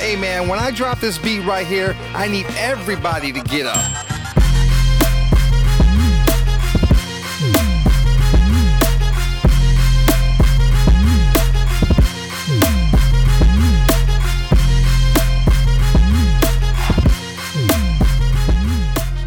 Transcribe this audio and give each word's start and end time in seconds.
Hey 0.00 0.16
man, 0.16 0.48
when 0.48 0.58
I 0.58 0.70
drop 0.70 0.98
this 0.98 1.18
beat 1.18 1.40
right 1.40 1.66
here, 1.66 1.94
I 2.14 2.26
need 2.26 2.46
everybody 2.56 3.32
to 3.32 3.40
get 3.42 3.66
up. 3.66 3.76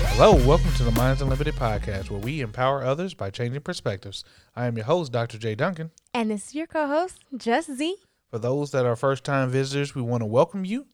Hello, 0.10 0.34
welcome 0.44 0.74
to 0.74 0.84
the 0.84 0.92
Minds 0.98 1.22
Unlimited 1.22 1.54
podcast, 1.54 2.10
where 2.10 2.20
we 2.20 2.42
empower 2.42 2.84
others 2.84 3.14
by 3.14 3.30
changing 3.30 3.62
perspectives. 3.62 4.24
I 4.56 4.66
am 4.66 4.76
your 4.76 4.88
host, 4.88 5.12
Dr. 5.12 5.38
Jay 5.38 5.54
Duncan. 5.54 5.92
And 6.16 6.32
this 6.32 6.48
is 6.48 6.56
your 6.56 6.66
co 6.66 6.88
host, 6.88 7.20
Just 7.38 7.72
Z. 7.72 7.98
For 8.34 8.40
those 8.40 8.72
that 8.72 8.84
are 8.88 8.96
first 8.96 9.24
time 9.24 9.52
visitors, 9.52 9.94
we 9.94 10.02
want 10.02 10.22
to 10.22 10.26
welcome 10.26 10.66
you. 10.66 10.88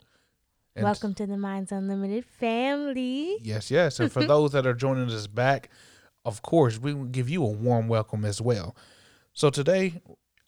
And 0.75 0.83
Welcome 0.83 1.13
to 1.13 1.25
the 1.25 1.37
Minds 1.37 1.71
Unlimited 1.71 2.25
family. 2.25 3.37
Yes, 3.41 3.71
yes. 3.71 4.01
And 4.01 4.11
for 4.11 4.25
those 4.27 4.51
that 4.51 4.67
are 4.67 4.73
joining 4.73 5.09
us 5.09 5.25
back, 5.25 5.69
of 6.25 6.41
course, 6.41 6.77
we 6.77 6.93
will 6.93 7.05
give 7.05 7.29
you 7.29 7.41
a 7.45 7.49
warm 7.49 7.87
welcome 7.87 8.25
as 8.25 8.41
well. 8.41 8.75
So 9.31 9.49
today, 9.49 10.01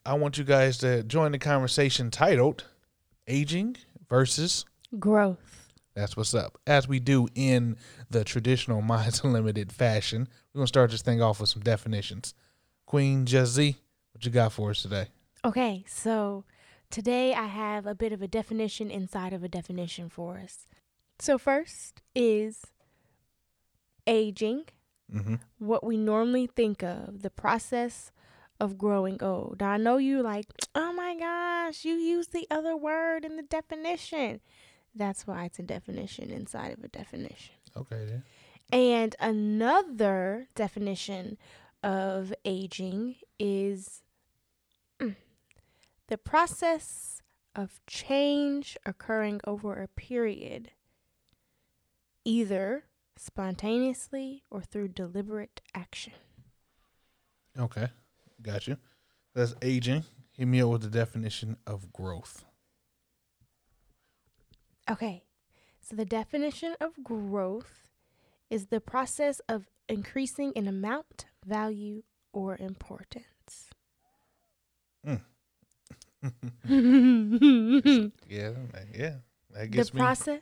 I 0.06 0.16
want 0.16 0.38
you 0.38 0.44
guys 0.44 0.80
to 0.80 1.02
join 1.04 1.32
the 1.32 1.40
conversation 1.40 2.12
titled 2.12 2.66
Aging 3.26 3.78
versus 4.10 4.66
Growth. 5.00 5.72
That's 5.94 6.18
what's 6.18 6.34
up. 6.34 6.60
As 6.68 6.90
we 6.90 7.00
do 7.00 7.30
in 7.36 7.78
the 8.10 8.26
traditional 8.26 8.82
Minds 8.82 9.22
Unlimited 9.24 9.72
fashion, 9.72 10.28
we're 10.54 10.60
going 10.60 10.66
to 10.66 10.68
start 10.68 10.92
this 10.92 11.02
thing 11.02 11.22
off 11.22 11.40
with 11.40 11.48
some 11.48 11.64
definitions. 11.64 12.34
Queen 12.86 13.26
Jazzy, 13.26 13.78
what 14.12 14.26
you 14.26 14.32
got 14.32 14.52
for 14.52 14.72
us 14.72 14.82
today? 14.82 15.08
Okay, 15.46 15.86
so 15.88 16.44
today 16.92 17.34
I 17.34 17.48
have 17.48 17.86
a 17.86 17.96
bit 17.96 18.12
of 18.12 18.22
a 18.22 18.28
definition 18.28 18.92
inside 18.92 19.34
of 19.34 19.44
a 19.44 19.48
definition 19.50 20.10
for 20.10 20.38
us. 20.38 20.68
So, 21.20 21.38
first 21.38 22.02
is 22.16 22.66
aging, 24.08 24.66
Mm-hmm. 25.14 25.36
what 25.60 25.84
we 25.84 25.98
normally 25.98 26.48
think 26.48 26.82
of, 26.84 27.22
the 27.22 27.30
process 27.30 28.14
of 28.62 28.78
growing 28.78 29.22
old. 29.22 29.58
Now, 29.60 29.72
I 29.72 29.78
know 29.78 29.98
you 29.98 30.22
like, 30.22 30.46
oh 30.74 30.94
my 30.94 31.18
gosh, 31.18 31.84
you 31.84 31.96
used 31.96 32.32
the 32.32 32.48
other 32.50 32.78
word 32.78 33.26
in 33.26 33.36
the 33.36 33.44
definition. 33.44 34.40
That's 34.96 35.28
why 35.28 35.44
it's 35.46 35.60
a 35.60 35.64
definition 35.64 36.32
inside 36.32 36.72
of 36.78 36.84
a 36.86 36.88
definition. 36.88 37.56
Okay, 37.76 38.06
then. 38.06 38.24
And 38.72 39.14
another 39.20 40.48
definition 40.56 41.38
of 41.84 42.34
aging 42.46 43.16
is 43.38 44.02
the 46.12 46.18
process 46.18 47.22
of 47.56 47.80
change 47.88 48.78
occurring 48.86 49.40
over 49.48 49.82
a 49.82 49.88
period, 49.88 50.72
either 52.26 52.84
spontaneously 53.16 54.44
or 54.52 54.62
through 54.62 54.90
deliberate 54.90 55.62
action. 55.74 56.12
Okay, 57.58 57.88
got 58.42 58.68
you. 58.68 58.76
That's 59.34 59.56
aging. 59.62 60.04
Hit 60.34 60.50
me 60.50 60.62
up 60.62 60.68
with 60.72 60.82
the 60.82 60.90
definition 60.90 61.56
of 61.66 61.94
growth. 61.94 62.44
Okay, 64.90 65.24
so 65.80 65.96
the 65.96 66.04
definition 66.04 66.76
of 66.82 67.02
growth 67.02 67.88
is 68.50 68.66
the 68.66 68.82
process 68.82 69.40
of 69.48 69.70
increasing 69.88 70.52
in 70.58 70.68
amount, 70.68 71.28
value, 71.46 72.04
or 72.34 72.58
importance. 72.58 73.70
Hmm. 75.06 75.16
Yeah, 78.30 78.52
yeah. 78.96 79.16
That 79.52 79.72
the 79.72 79.90
me. 79.94 80.00
process 80.00 80.42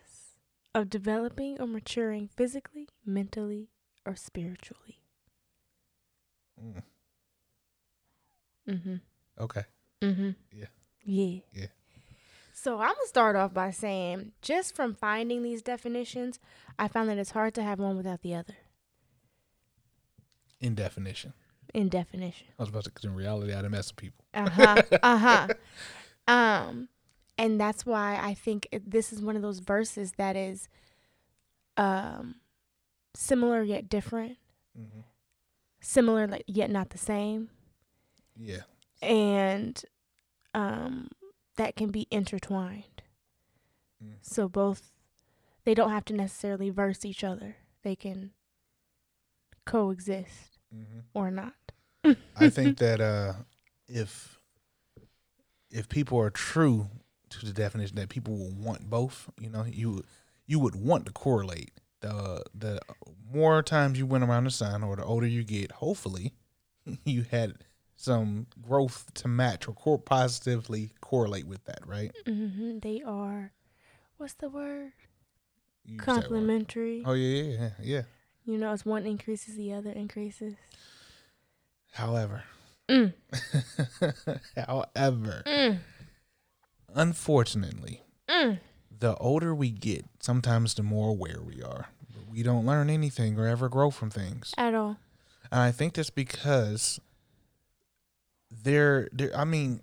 of 0.76 0.90
developing 0.90 1.60
or 1.60 1.68
maturing 1.68 2.28
physically, 2.36 2.90
mentally, 3.06 3.70
or 4.06 4.16
spiritually. 4.16 5.02
Mm, 6.62 6.84
Mm-hmm. 8.70 8.96
okay. 9.40 9.64
Mm-hmm. 10.02 10.30
Yeah. 10.56 10.66
Yeah. 11.04 11.40
Yeah. 11.54 11.66
So 12.54 12.76
I'm 12.80 12.90
gonna 12.94 13.08
start 13.08 13.36
off 13.36 13.54
by 13.54 13.72
saying, 13.72 14.34
just 14.42 14.76
from 14.76 14.94
finding 14.94 15.42
these 15.44 15.62
definitions, 15.64 16.40
I 16.78 16.88
found 16.88 17.10
that 17.10 17.18
it's 17.18 17.32
hard 17.32 17.54
to 17.56 17.64
have 17.64 17.80
one 17.80 17.96
without 17.98 18.22
the 18.22 18.36
other. 18.36 18.56
In 20.60 20.76
definition. 20.76 21.34
In 21.74 21.90
definition. 21.90 22.48
I 22.58 22.64
was 22.64 22.70
about 22.70 22.86
to, 22.86 22.90
because 22.90 23.06
in 23.06 23.16
reality, 23.16 23.54
I'd 23.54 23.70
mess 23.70 23.90
with 23.90 23.98
people. 23.98 24.26
Uh 24.34 24.50
huh. 24.50 24.82
uh 25.04 25.18
huh. 25.18 25.48
Um, 26.28 26.90
and 27.38 27.60
that's 27.60 27.86
why 27.86 28.20
I 28.22 28.34
think 28.34 28.68
it, 28.72 28.90
this 28.90 29.14
is 29.14 29.22
one 29.22 29.36
of 29.36 29.42
those 29.42 29.60
verses 29.60 30.14
that 30.18 30.36
is, 30.36 30.68
um, 31.78 32.36
similar 33.16 33.64
yet 33.64 33.90
different. 33.90 34.38
Mm-hmm. 34.80 35.02
Similar 35.82 36.28
like, 36.28 36.44
yet 36.48 36.70
not 36.70 36.90
the 36.90 36.98
same. 36.98 37.50
Yeah. 38.42 38.62
and 39.02 39.84
um 40.54 41.10
that 41.58 41.76
can 41.76 41.90
be 41.92 42.08
intertwined. 42.10 43.02
Mm. 44.02 44.14
So 44.22 44.48
both 44.48 44.92
they 45.66 45.74
don't 45.74 45.90
have 45.92 46.06
to 46.06 46.14
necessarily 46.14 46.70
verse 46.70 47.04
each 47.04 47.22
other. 47.24 47.58
They 47.84 47.98
can 47.98 48.32
coexist 49.66 50.49
Mm-hmm. 50.76 51.00
or 51.14 51.32
not. 51.32 51.54
I 52.36 52.50
think 52.50 52.78
that 52.78 53.02
uh, 53.02 53.34
if 53.88 54.40
if 55.72 55.90
people 55.90 56.20
are 56.20 56.30
true 56.30 56.90
to 57.30 57.46
the 57.46 57.54
definition 57.54 57.96
that 57.98 58.10
people 58.10 58.36
will 58.38 58.52
want 58.54 58.90
both, 58.90 59.30
you 59.40 59.50
know, 59.50 59.66
you 59.66 60.04
you 60.46 60.60
would 60.60 60.76
want 60.76 61.06
to 61.06 61.12
correlate. 61.12 61.72
The 62.02 62.44
the 62.56 62.80
more 63.32 63.62
times 63.62 63.98
you 64.00 64.06
went 64.06 64.24
around 64.24 64.46
the 64.46 64.52
sun, 64.52 64.84
or 64.84 64.96
the 64.96 65.04
older 65.04 65.28
you 65.28 65.44
get, 65.44 65.74
hopefully, 65.74 66.34
you 67.06 67.24
had 67.30 67.56
some 67.96 68.48
growth 68.62 69.14
to 69.16 69.28
match 69.28 69.68
or 69.68 69.74
cor- 69.74 70.00
positively 70.00 70.92
correlate 71.02 71.46
with 71.46 71.66
that, 71.66 71.86
right? 71.86 72.12
hmm 72.26 72.80
They 72.80 73.02
are 73.06 73.52
what's 74.18 74.34
the 74.36 74.50
word? 74.50 74.94
You 75.84 75.96
used 75.96 76.06
word. 76.08 76.22
Complementary. 76.24 77.04
Oh 77.06 77.14
yeah, 77.14 77.44
yeah, 77.44 77.52
yeah, 77.60 77.70
yeah. 77.82 78.02
You 78.46 78.58
know, 78.58 78.72
as 78.72 78.86
one 78.86 79.06
increases, 79.06 79.56
the 79.56 79.74
other 79.74 79.92
increases. 79.92 80.56
However, 81.94 82.44
Mm. 82.88 83.14
however, 84.56 85.44
Mm. 85.46 85.80
unfortunately, 86.94 88.04
Mm. 88.28 88.60
the 88.98 89.16
older 89.18 89.54
we 89.54 89.70
get, 89.72 90.06
sometimes 90.20 90.74
the 90.74 90.84
more 90.84 91.10
aware 91.10 91.42
we 91.42 91.62
are. 91.62 91.90
We 92.30 92.44
don't 92.44 92.66
learn 92.66 92.90
anything 92.90 93.38
or 93.40 93.48
ever 93.48 93.70
grow 93.70 93.90
from 93.92 94.10
things. 94.10 94.54
At 94.58 94.74
all. 94.74 94.98
And 95.52 95.62
I 95.62 95.72
think 95.72 95.94
that's 95.96 96.10
because 96.10 97.00
there 98.52 99.08
there 99.12 99.36
I 99.38 99.46
mean 99.46 99.82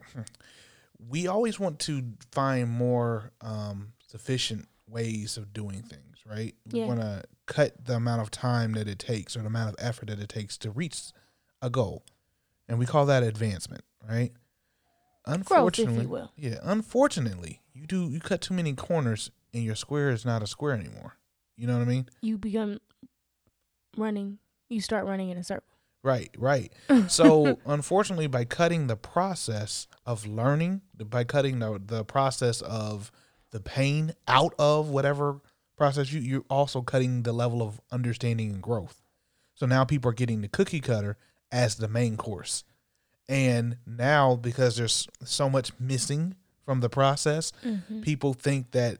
we 0.98 1.26
always 1.28 1.58
want 1.60 1.78
to 1.80 2.02
find 2.32 2.68
more 2.68 3.30
um 3.40 3.92
sufficient 4.08 4.68
ways 4.88 5.36
of 5.36 5.52
doing 5.52 5.82
things, 5.82 6.18
right? 6.26 6.54
We 6.70 6.80
Yeah. 6.80 6.86
want 6.86 7.00
to 7.00 7.24
cut 7.46 7.84
the 7.86 7.94
amount 7.94 8.20
of 8.22 8.30
time 8.30 8.72
that 8.72 8.88
it 8.88 8.98
takes 8.98 9.36
or 9.36 9.40
the 9.40 9.46
amount 9.46 9.70
of 9.70 9.76
effort 9.78 10.08
that 10.08 10.18
it 10.18 10.28
takes 10.28 10.58
to 10.58 10.70
reach 10.70 11.12
a 11.62 11.70
goal. 11.70 12.04
And 12.68 12.78
we 12.78 12.86
call 12.86 13.06
that 13.06 13.22
advancement, 13.22 13.84
right? 14.08 14.32
Growth, 15.24 15.36
Unfortunately, 15.38 16.02
you 16.02 16.08
will. 16.08 16.32
yeah, 16.36 16.58
unfortunately, 16.62 17.60
you 17.72 17.86
do 17.86 18.08
you 18.08 18.20
cut 18.20 18.40
too 18.40 18.54
many 18.54 18.74
corners 18.74 19.30
and 19.52 19.64
your 19.64 19.74
square 19.74 20.10
is 20.10 20.24
not 20.24 20.42
a 20.42 20.46
square 20.46 20.72
anymore. 20.74 21.14
You 21.56 21.66
know 21.66 21.74
what 21.74 21.82
I 21.82 21.86
mean? 21.86 22.08
You 22.20 22.38
become 22.38 22.78
running. 23.96 24.38
You 24.68 24.80
start 24.80 25.04
running 25.06 25.30
in 25.30 25.38
a 25.38 25.44
circle. 25.44 25.62
Right, 26.02 26.30
right. 26.38 26.72
So, 27.08 27.58
unfortunately, 27.66 28.26
by 28.28 28.44
cutting 28.44 28.86
the 28.86 28.96
process 28.96 29.86
of 30.04 30.26
learning, 30.26 30.82
by 30.96 31.24
cutting 31.24 31.58
the 31.58 31.80
the 31.84 32.04
process 32.04 32.60
of 32.60 33.10
the 33.50 33.60
pain 33.60 34.12
out 34.28 34.54
of 34.58 34.90
whatever 34.90 35.40
process, 35.76 36.12
you 36.12 36.20
you're 36.20 36.44
also 36.50 36.82
cutting 36.82 37.22
the 37.22 37.32
level 37.32 37.62
of 37.62 37.80
understanding 37.90 38.50
and 38.50 38.62
growth. 38.62 39.02
So 39.54 39.66
now 39.66 39.84
people 39.84 40.10
are 40.10 40.14
getting 40.14 40.40
the 40.42 40.48
cookie 40.48 40.80
cutter 40.80 41.16
as 41.52 41.76
the 41.76 41.88
main 41.88 42.16
course, 42.16 42.64
and 43.28 43.76
now 43.86 44.36
because 44.36 44.76
there's 44.76 45.08
so 45.24 45.48
much 45.48 45.72
missing 45.78 46.34
from 46.64 46.80
the 46.80 46.88
process, 46.90 47.52
Mm-hmm. 47.64 48.00
people 48.00 48.34
think 48.34 48.72
that 48.72 48.98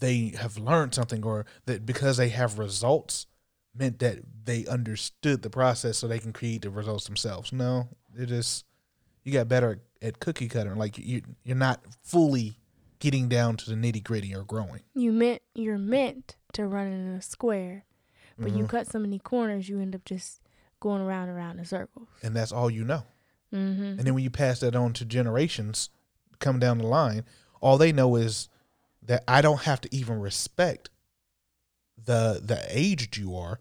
they 0.00 0.34
have 0.38 0.58
learned 0.58 0.94
something 0.94 1.24
or 1.24 1.46
that 1.66 1.86
because 1.86 2.16
they 2.18 2.28
have 2.28 2.58
results 2.58 3.26
meant 3.74 3.98
that 4.00 4.18
they 4.44 4.66
understood 4.66 5.42
the 5.42 5.50
process 5.50 5.98
so 5.98 6.06
they 6.06 6.18
can 6.18 6.32
create 6.32 6.62
the 6.62 6.70
results 6.70 7.06
themselves. 7.06 7.52
No, 7.52 7.88
it 8.16 8.26
just 8.26 8.64
you 9.24 9.32
got 9.32 9.48
better 9.48 9.80
at 10.02 10.20
cookie 10.20 10.48
cutter. 10.48 10.74
Like 10.76 10.98
you 10.98 11.22
you're 11.42 11.56
not 11.56 11.80
fully 12.02 12.58
getting 12.98 13.28
down 13.28 13.56
to 13.56 13.70
the 13.70 13.76
nitty 13.76 14.02
gritty 14.02 14.34
or 14.34 14.42
growing. 14.44 14.82
You 14.94 15.12
meant 15.12 15.42
you're 15.54 15.78
meant 15.78 16.36
to 16.54 16.66
run 16.66 16.86
in 16.88 17.08
a 17.08 17.22
square, 17.22 17.84
but 18.38 18.52
you 18.52 18.64
Mhm. 18.64 18.68
cut 18.68 18.86
so 18.86 18.98
many 18.98 19.18
corners, 19.18 19.68
you 19.68 19.80
end 19.80 19.94
up 19.94 20.04
just 20.04 20.40
going 20.80 21.00
around 21.02 21.28
and 21.28 21.36
around 21.38 21.58
in 21.58 21.64
circles. 21.64 22.08
And 22.22 22.34
that's 22.36 22.52
all 22.52 22.70
you 22.70 22.84
know. 22.84 23.04
Mm-hmm. 23.52 23.82
And 23.82 24.00
then 24.00 24.14
when 24.14 24.22
you 24.24 24.30
pass 24.30 24.60
that 24.60 24.76
on 24.76 24.92
to 24.94 25.04
generations 25.04 25.90
come 26.38 26.58
down 26.58 26.78
the 26.78 26.86
line, 26.86 27.24
all 27.60 27.78
they 27.78 27.92
know 27.92 28.14
is 28.16 28.48
that 29.02 29.24
I 29.26 29.40
don't 29.42 29.62
have 29.62 29.80
to 29.82 29.94
even 29.94 30.20
respect 30.20 30.90
the 31.96 32.40
the 32.42 32.64
aged 32.68 33.16
you 33.16 33.36
are 33.36 33.58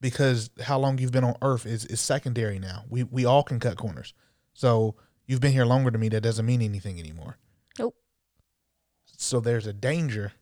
because 0.00 0.50
how 0.62 0.78
long 0.78 0.98
you've 0.98 1.12
been 1.12 1.24
on 1.24 1.36
earth 1.42 1.66
is, 1.66 1.84
is 1.86 2.00
secondary 2.00 2.58
now. 2.58 2.84
We 2.88 3.02
we 3.04 3.24
all 3.24 3.42
can 3.42 3.58
cut 3.60 3.76
corners. 3.76 4.14
So 4.54 4.94
you've 5.26 5.40
been 5.40 5.52
here 5.52 5.64
longer 5.66 5.90
than 5.90 6.00
me, 6.00 6.08
that 6.10 6.20
doesn't 6.22 6.46
mean 6.46 6.62
anything 6.62 6.98
anymore. 6.98 7.38
So 9.22 9.38
there's 9.38 9.66
a 9.66 9.74
danger 9.74 10.32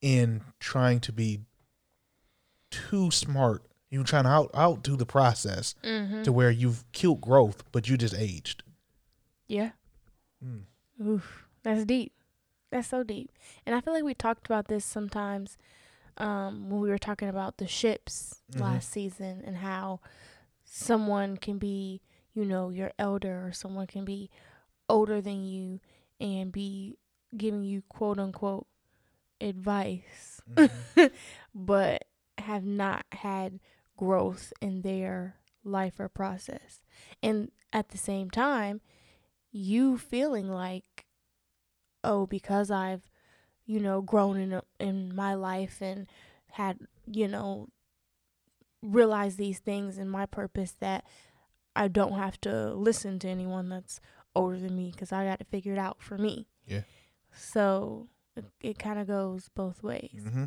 in 0.00 0.42
trying 0.58 0.98
to 1.00 1.12
be 1.12 1.38
too 2.70 3.12
smart. 3.12 3.62
You're 3.90 4.02
trying 4.02 4.24
to 4.24 4.30
out 4.30 4.50
outdo 4.56 4.96
the 4.96 5.06
process 5.06 5.76
Mm-hmm. 5.84 6.22
to 6.24 6.32
where 6.32 6.50
you've 6.50 6.84
killed 6.90 7.20
growth, 7.20 7.62
but 7.70 7.88
you 7.88 7.96
just 7.96 8.14
aged. 8.16 8.64
Yeah. 9.46 9.70
Mm. 10.44 10.62
Oof, 11.06 11.46
that's 11.62 11.84
deep. 11.84 12.12
That's 12.72 12.88
so 12.88 13.04
deep. 13.04 13.30
And 13.64 13.74
I 13.76 13.80
feel 13.80 13.94
like 13.94 14.02
we 14.02 14.14
talked 14.14 14.46
about 14.46 14.66
this 14.66 14.84
sometimes 14.84 15.56
um, 16.16 16.70
when 16.70 16.80
we 16.80 16.88
were 16.88 16.98
talking 16.98 17.28
about 17.28 17.58
the 17.58 17.68
ships 17.68 18.42
Mhm. 18.52 18.60
last 18.60 18.90
season 18.90 19.42
and 19.46 19.58
how 19.58 20.00
someone 20.64 21.36
can 21.36 21.58
be, 21.58 22.00
you 22.34 22.44
know, 22.44 22.70
your 22.70 22.90
elder 22.98 23.46
or 23.46 23.52
someone 23.52 23.86
can 23.86 24.04
be 24.04 24.28
older 24.88 25.20
than 25.20 25.44
you 25.44 25.78
and 26.18 26.50
be 26.50 26.96
giving 27.36 27.64
you 27.64 27.82
quote 27.88 28.18
unquote 28.18 28.66
advice, 29.40 30.40
Mhm. 30.50 31.12
but 31.54 32.04
have 32.38 32.64
not 32.64 33.04
had 33.12 33.60
growth 33.96 34.52
in 34.60 34.82
their 34.82 35.36
life 35.64 35.98
or 36.00 36.08
process. 36.08 36.82
And 37.22 37.50
at 37.72 37.90
the 37.90 37.98
same 37.98 38.30
time, 38.30 38.80
you 39.50 39.98
feeling 39.98 40.48
like, 40.50 41.06
oh, 42.02 42.26
because 42.26 42.70
I've, 42.70 43.02
you 43.64 43.78
know, 43.80 44.00
grown 44.00 44.36
in 44.38 44.52
a, 44.52 44.62
in 44.80 45.14
my 45.14 45.34
life 45.34 45.80
and 45.80 46.06
had, 46.52 46.78
you 47.06 47.28
know, 47.28 47.68
realized 48.82 49.38
these 49.38 49.58
things 49.60 49.98
in 49.98 50.08
my 50.08 50.26
purpose 50.26 50.72
that 50.80 51.04
I 51.76 51.88
don't 51.88 52.18
have 52.18 52.40
to 52.42 52.74
listen 52.74 53.18
to 53.20 53.28
anyone 53.28 53.68
that's 53.68 54.00
older 54.34 54.58
than 54.58 54.76
me 54.76 54.90
because 54.90 55.12
I 55.12 55.24
got 55.24 55.38
to 55.38 55.44
figure 55.44 55.72
it 55.72 55.78
out 55.78 56.02
for 56.02 56.18
me. 56.18 56.48
Yeah. 56.66 56.82
So 57.36 58.08
it, 58.36 58.44
it 58.60 58.78
kind 58.78 58.98
of 58.98 59.06
goes 59.06 59.50
both 59.54 59.82
ways. 59.82 60.22
Mm-hmm. 60.24 60.44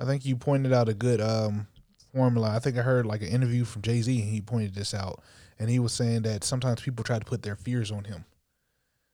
I 0.00 0.04
think 0.04 0.24
you 0.24 0.36
pointed 0.36 0.72
out 0.72 0.88
a 0.88 0.94
good 0.94 1.20
um, 1.20 1.66
formula. 2.12 2.50
I 2.54 2.58
think 2.58 2.76
I 2.76 2.82
heard 2.82 3.06
like 3.06 3.22
an 3.22 3.28
interview 3.28 3.64
from 3.64 3.82
Jay 3.82 4.00
Z, 4.02 4.20
and 4.20 4.28
he 4.28 4.40
pointed 4.40 4.74
this 4.74 4.94
out, 4.94 5.22
and 5.58 5.70
he 5.70 5.78
was 5.78 5.92
saying 5.92 6.22
that 6.22 6.44
sometimes 6.44 6.80
people 6.80 7.04
try 7.04 7.18
to 7.18 7.24
put 7.24 7.42
their 7.42 7.56
fears 7.56 7.90
on 7.90 8.04
him. 8.04 8.24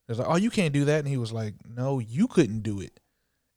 It's 0.09 0.19
like, 0.19 0.29
oh, 0.29 0.37
you 0.37 0.51
can't 0.51 0.75
do 0.75 0.85
that, 0.87 0.99
and 1.01 1.09
he 1.09 1.17
was 1.17 1.33
like, 1.33 1.55
no, 1.69 1.99
you 1.99 2.27
couldn't 2.27 2.63
do 2.63 2.81
it. 2.81 2.99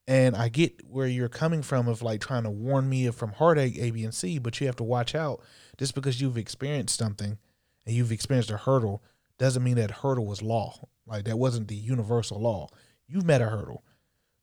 And 0.08 0.36
I 0.36 0.50
get 0.50 0.86
where 0.86 1.08
you're 1.08 1.30
coming 1.30 1.62
from 1.62 1.88
of 1.88 2.02
like 2.02 2.20
trying 2.20 2.44
to 2.44 2.50
warn 2.50 2.90
me 2.90 3.10
from 3.12 3.32
heartache, 3.32 3.78
A, 3.78 3.92
B, 3.92 4.04
and 4.04 4.14
C, 4.14 4.38
but 4.38 4.60
you 4.60 4.68
have 4.68 4.76
to 4.76 4.84
watch 4.84 5.16
out. 5.16 5.42
Just 5.78 5.96
because 5.96 6.20
you've 6.20 6.38
experienced 6.38 6.98
something 7.00 7.38
and 7.86 7.96
you've 7.96 8.12
experienced 8.12 8.52
a 8.52 8.58
hurdle 8.58 9.02
doesn't 9.38 9.64
mean 9.64 9.76
that 9.76 9.92
hurdle 9.92 10.26
was 10.26 10.42
law. 10.42 10.88
Like 11.08 11.24
that 11.26 11.40
wasn't 11.40 11.70
the 11.70 11.76
universal 11.76 12.40
law. 12.40 12.68
You've 13.08 13.26
met 13.26 13.42
a 13.42 13.46
hurdle. 13.50 13.84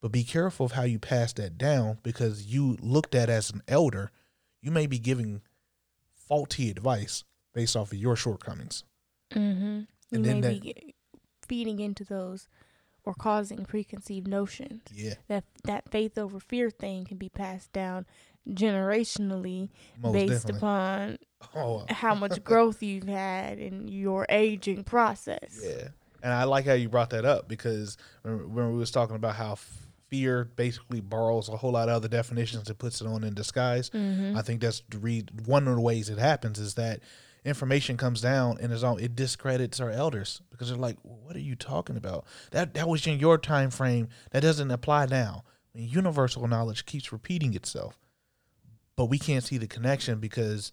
But 0.00 0.12
be 0.12 0.24
careful 0.24 0.64
of 0.66 0.72
how 0.72 0.84
you 0.84 0.98
pass 0.98 1.32
that 1.34 1.58
down 1.58 1.98
because 2.02 2.46
you 2.46 2.78
looked 2.80 3.14
at 3.14 3.28
as 3.28 3.50
an 3.50 3.62
elder, 3.68 4.10
you 4.62 4.70
may 4.70 4.86
be 4.86 4.98
giving 4.98 5.42
faulty 6.14 6.70
advice 6.70 7.24
based 7.52 7.76
off 7.76 7.92
of 7.92 7.98
your 7.98 8.16
shortcomings. 8.16 8.84
Mm-hmm. 9.32 9.80
You 9.80 9.86
And 10.12 10.22
may 10.22 10.28
then 10.28 10.40
that- 10.40 10.62
be 10.62 10.94
feeding 11.46 11.80
into 11.80 12.04
those 12.04 12.48
or 13.04 13.12
causing 13.14 13.64
preconceived 13.64 14.26
notions. 14.28 14.82
Yeah, 14.92 15.14
That 15.28 15.44
that 15.64 15.90
faith 15.90 16.16
over 16.16 16.38
fear 16.40 16.70
thing 16.70 17.04
can 17.04 17.16
be 17.18 17.28
passed 17.28 17.72
down 17.72 18.06
generationally 18.48 19.68
most 20.02 20.12
based 20.12 20.46
definitely. 20.46 20.58
upon 20.58 21.18
oh, 21.56 21.84
how 21.90 22.14
much 22.14 22.42
growth 22.44 22.82
you've 22.82 23.08
had 23.08 23.58
in 23.58 23.88
your 23.88 24.26
aging 24.28 24.84
process. 24.84 25.60
yeah. 25.62 25.88
And 26.22 26.32
I 26.32 26.44
like 26.44 26.66
how 26.66 26.74
you 26.74 26.88
brought 26.88 27.10
that 27.10 27.24
up 27.24 27.48
because 27.48 27.96
when 28.22 28.72
we 28.72 28.78
was 28.78 28.90
talking 28.90 29.16
about 29.16 29.36
how 29.36 29.56
fear 30.10 30.44
basically 30.56 31.00
borrows 31.00 31.48
a 31.48 31.56
whole 31.56 31.72
lot 31.72 31.88
of 31.88 31.94
other 31.94 32.08
definitions 32.08 32.68
and 32.68 32.78
puts 32.78 33.00
it 33.00 33.06
on 33.06 33.24
in 33.24 33.32
disguise. 33.32 33.90
Mm-hmm. 33.90 34.36
I 34.36 34.42
think 34.42 34.60
that's 34.60 34.82
the 34.90 34.98
re- 34.98 35.24
one 35.46 35.68
of 35.68 35.76
the 35.76 35.80
ways 35.80 36.10
it 36.10 36.18
happens 36.18 36.58
is 36.58 36.74
that 36.74 37.00
information 37.44 37.96
comes 37.96 38.20
down 38.20 38.58
and 38.60 38.72
it's 38.72 38.82
all, 38.82 38.96
it 38.96 39.16
discredits 39.16 39.80
our 39.80 39.90
elders 39.90 40.42
because 40.50 40.68
they're 40.68 40.76
like, 40.76 40.98
"What 41.02 41.36
are 41.36 41.40
you 41.40 41.54
talking 41.54 41.96
about? 41.96 42.26
That 42.50 42.74
that 42.74 42.88
was 42.88 43.06
in 43.06 43.18
your 43.18 43.38
time 43.38 43.70
frame. 43.70 44.08
That 44.32 44.42
doesn't 44.42 44.70
apply 44.70 45.06
now." 45.06 45.44
I 45.74 45.78
mean, 45.78 45.88
universal 45.88 46.46
knowledge 46.48 46.84
keeps 46.84 47.12
repeating 47.12 47.54
itself, 47.54 47.98
but 48.96 49.06
we 49.06 49.18
can't 49.18 49.44
see 49.44 49.56
the 49.56 49.68
connection 49.68 50.18
because 50.18 50.72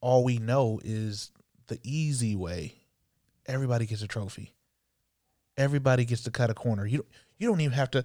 all 0.00 0.24
we 0.24 0.38
know 0.38 0.80
is 0.82 1.30
the 1.66 1.78
easy 1.82 2.34
way. 2.34 2.74
Everybody 3.44 3.86
gets 3.86 4.02
a 4.02 4.08
trophy. 4.08 4.55
Everybody 5.56 6.04
gets 6.04 6.22
to 6.24 6.30
cut 6.30 6.50
a 6.50 6.54
corner. 6.54 6.86
You 6.86 7.04
you 7.38 7.48
don't 7.48 7.60
even 7.60 7.72
have 7.72 7.90
to. 7.92 8.04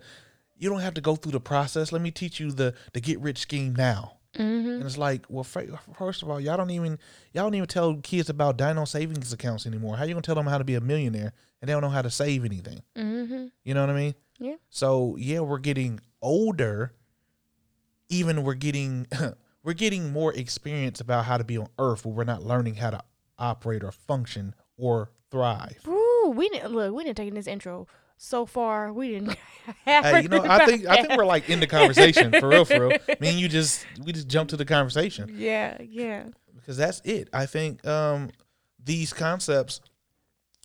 You 0.58 0.70
don't 0.70 0.82
have 0.82 0.94
to 0.94 1.02
go 1.02 1.16
through 1.16 1.32
the 1.32 1.40
process. 1.40 1.92
Let 1.92 2.02
me 2.02 2.12
teach 2.12 2.40
you 2.40 2.52
the 2.52 2.74
the 2.94 3.02
get 3.02 3.20
rich 3.20 3.40
scheme 3.40 3.76
now. 3.76 4.18
Mm-hmm. 4.38 4.70
And 4.70 4.84
it's 4.84 4.98
like, 4.98 5.26
well, 5.28 5.44
fir- 5.44 5.78
first 5.98 6.24
of 6.24 6.30
all, 6.30 6.40
y'all 6.40 6.56
don't 6.56 6.70
even 6.70 7.00
y'all 7.34 7.44
don't 7.44 7.56
even 7.56 7.68
tell 7.68 7.96
kids 7.98 8.30
about 8.30 8.58
Dino 8.58 8.86
savings 8.86 9.34
accounts 9.34 9.66
anymore. 9.66 9.98
How 9.98 10.06
you 10.06 10.14
gonna 10.14 10.22
tell 10.22 10.36
them 10.36 10.48
how 10.48 10.58
to 10.58 10.64
be 10.64 10.76
a 10.76 10.82
millionaire 10.82 11.34
and 11.62 11.68
they 11.68 11.74
don't 11.74 11.82
know 11.82 11.90
how 11.90 12.02
to 12.02 12.10
save 12.10 12.46
anything? 12.46 12.82
Mm-hmm. 12.96 13.48
You 13.64 13.74
know 13.74 13.82
what 13.82 13.90
I 13.90 13.94
mean? 13.94 14.16
Yeah. 14.40 14.56
So 14.70 15.16
yeah, 15.20 15.42
we're 15.42 15.60
getting 15.60 16.00
older. 16.22 16.94
Even 18.10 18.44
we're 18.44 18.54
getting 18.54 19.08
we're 19.64 19.74
getting 19.74 20.14
more 20.14 20.34
experience 20.34 21.02
about 21.02 21.26
how 21.26 21.38
to 21.38 21.44
be 21.44 21.58
on 21.58 21.68
Earth, 21.78 22.04
but 22.04 22.10
we're 22.10 22.24
not 22.24 22.44
learning 22.44 22.76
how 22.76 22.92
to 22.92 23.04
operate 23.38 23.84
or 23.84 23.92
function 23.92 24.56
or 24.78 25.12
thrive. 25.30 25.82
Ooh, 25.88 26.01
we 26.30 26.50
didn't 26.50 26.72
look. 26.72 26.94
We 26.94 27.04
didn't 27.04 27.18
take 27.18 27.28
in 27.28 27.36
this 27.36 27.48
intro 27.48 27.88
so 28.18 28.46
far. 28.46 28.94
We 28.94 29.10
didn't. 29.10 29.36
have 29.86 30.06
Hey, 30.06 30.22
you 30.22 30.30
know, 30.30 30.44
I 30.44 30.66
think 30.66 30.86
I 30.86 31.02
think 31.02 31.18
we're 31.18 31.26
like 31.26 31.50
in 31.50 31.60
the 31.60 31.68
conversation 31.68 32.32
for 32.40 32.48
real, 32.48 32.66
for 32.66 32.88
real. 32.88 32.98
i 33.10 33.18
mean 33.20 33.38
you 33.38 33.48
just 33.48 33.86
we 34.04 34.12
just 34.12 34.28
jumped 34.28 34.52
to 34.52 34.58
the 34.58 34.66
conversation. 34.66 35.36
Yeah, 35.38 35.78
yeah. 35.82 36.26
because 36.56 36.78
that's 36.78 37.02
it. 37.04 37.30
I 37.34 37.46
think 37.46 37.86
um, 37.88 38.30
these 38.84 39.12
concepts, 39.12 39.82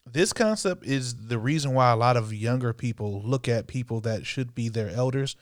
this 0.04 0.32
concept 0.32 0.84
is 0.84 1.28
the 1.28 1.38
reason 1.38 1.72
why 1.72 1.90
a 1.90 1.96
lot 1.96 2.16
of 2.16 2.32
younger 2.32 2.72
people 2.72 3.22
look 3.22 3.48
at 3.48 3.66
people 3.66 4.00
that 4.02 4.26
should 4.26 4.54
be 4.54 4.68
their 4.68 4.90
elders, 4.90 5.36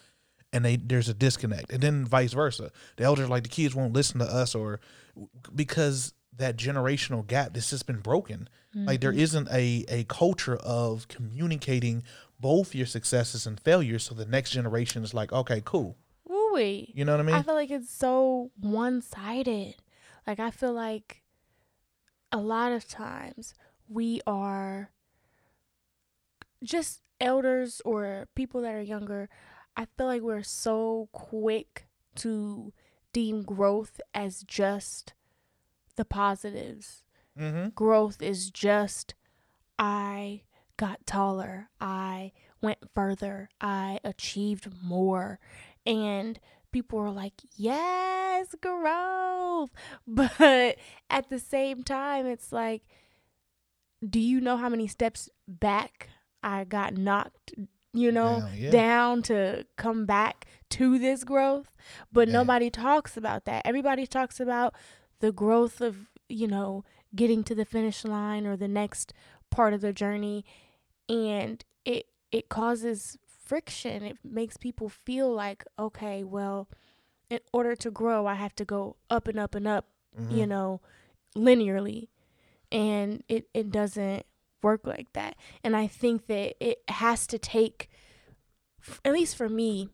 and 0.52 0.64
they 0.64 0.76
there's 0.76 1.08
a 1.08 1.14
disconnect, 1.14 1.72
and 1.72 1.82
then 1.82 2.04
vice 2.04 2.32
versa. 2.32 2.70
The 2.96 3.04
elders 3.04 3.28
like 3.28 3.42
the 3.42 3.48
kids 3.48 3.74
won't 3.74 3.92
listen 3.92 4.20
to 4.20 4.26
us, 4.26 4.54
or 4.54 4.80
because 5.54 6.12
that 6.36 6.56
generational 6.56 7.26
gap 7.26 7.54
this 7.54 7.70
has 7.70 7.82
been 7.82 8.00
broken. 8.00 8.48
Like 8.74 9.00
there 9.00 9.12
mm-hmm. 9.12 9.20
isn't 9.20 9.48
a 9.50 9.84
a 9.88 10.04
culture 10.04 10.56
of 10.56 11.08
communicating 11.08 12.02
both 12.40 12.74
your 12.74 12.86
successes 12.86 13.46
and 13.46 13.58
failures, 13.60 14.04
so 14.04 14.14
the 14.14 14.26
next 14.26 14.50
generation 14.50 15.04
is 15.04 15.14
like, 15.14 15.32
okay, 15.32 15.62
cool. 15.64 15.96
Ooh, 16.30 16.52
wee. 16.54 16.92
You 16.94 17.04
know 17.04 17.12
what 17.12 17.20
I 17.20 17.24
mean? 17.24 17.34
I 17.36 17.42
feel 17.42 17.54
like 17.54 17.70
it's 17.70 17.90
so 17.90 18.50
one 18.58 19.00
sided. 19.00 19.76
Like 20.26 20.40
I 20.40 20.50
feel 20.50 20.72
like 20.72 21.22
a 22.32 22.38
lot 22.38 22.72
of 22.72 22.88
times 22.88 23.54
we 23.88 24.20
are 24.26 24.90
just 26.62 27.02
elders 27.20 27.80
or 27.84 28.28
people 28.34 28.62
that 28.62 28.74
are 28.74 28.82
younger. 28.82 29.28
I 29.76 29.86
feel 29.96 30.06
like 30.06 30.22
we're 30.22 30.42
so 30.42 31.08
quick 31.12 31.86
to 32.16 32.72
deem 33.12 33.42
growth 33.42 34.00
as 34.12 34.42
just 34.42 35.14
the 35.96 36.04
positives. 36.04 37.03
Mm-hmm. 37.38 37.68
Growth 37.70 38.22
is 38.22 38.50
just 38.50 39.14
I 39.78 40.42
got 40.76 41.06
taller, 41.06 41.68
I 41.80 42.32
went 42.62 42.78
further, 42.94 43.48
I 43.60 44.00
achieved 44.04 44.68
more. 44.82 45.38
And 45.86 46.38
people 46.72 46.98
are 46.98 47.10
like, 47.10 47.34
yes, 47.56 48.54
growth. 48.60 49.70
But 50.06 50.76
at 51.10 51.28
the 51.30 51.38
same 51.38 51.82
time, 51.82 52.26
it's 52.26 52.52
like, 52.52 52.82
do 54.08 54.18
you 54.20 54.40
know 54.40 54.56
how 54.56 54.68
many 54.68 54.86
steps 54.86 55.28
back 55.48 56.08
I 56.42 56.64
got 56.64 56.94
knocked, 56.96 57.54
you 57.92 58.10
know, 58.12 58.40
Down, 58.40 58.50
yeah. 58.56 58.70
down 58.70 59.22
to 59.24 59.66
come 59.76 60.04
back 60.06 60.46
to 60.70 60.98
this 60.98 61.24
growth? 61.24 61.70
But 62.12 62.28
Yeah. 62.28 62.34
nobody 62.34 62.70
talks 62.70 63.16
about 63.16 63.44
that. 63.44 63.62
Everybody 63.64 64.06
talks 64.06 64.40
about 64.40 64.74
the 65.20 65.32
growth 65.32 65.80
of, 65.80 66.08
you 66.28 66.46
know, 66.48 66.84
getting 67.14 67.44
to 67.44 67.54
the 67.54 67.64
finish 67.64 68.04
line 68.04 68.46
or 68.46 68.56
the 68.56 68.68
next 68.68 69.12
part 69.50 69.72
of 69.74 69.80
the 69.80 69.92
journey 69.92 70.44
and 71.08 71.64
it 71.84 72.06
it 72.32 72.48
causes 72.48 73.16
friction. 73.44 74.02
It 74.02 74.16
makes 74.24 74.56
people 74.56 74.88
feel 74.88 75.32
like, 75.32 75.64
okay, 75.78 76.24
well, 76.24 76.68
in 77.30 77.40
order 77.52 77.76
to 77.76 77.90
grow, 77.90 78.26
I 78.26 78.34
have 78.34 78.54
to 78.56 78.64
go 78.64 78.96
up 79.10 79.28
and 79.28 79.38
up 79.38 79.54
and 79.54 79.68
up, 79.68 79.86
Mm-hmm. 80.18 80.36
you 80.36 80.46
know, 80.46 80.80
linearly. 81.36 82.08
And 82.72 83.22
it, 83.28 83.48
it 83.52 83.70
doesn't 83.70 84.24
work 84.62 84.86
like 84.86 85.12
that. 85.12 85.36
And 85.62 85.76
I 85.76 85.86
think 85.88 86.26
that 86.28 86.54
it 86.64 86.78
has 86.88 87.26
to 87.28 87.38
take 87.38 87.90
f- 88.80 89.00
at 89.04 89.12
least 89.12 89.36
for 89.36 89.48
me 89.48 89.88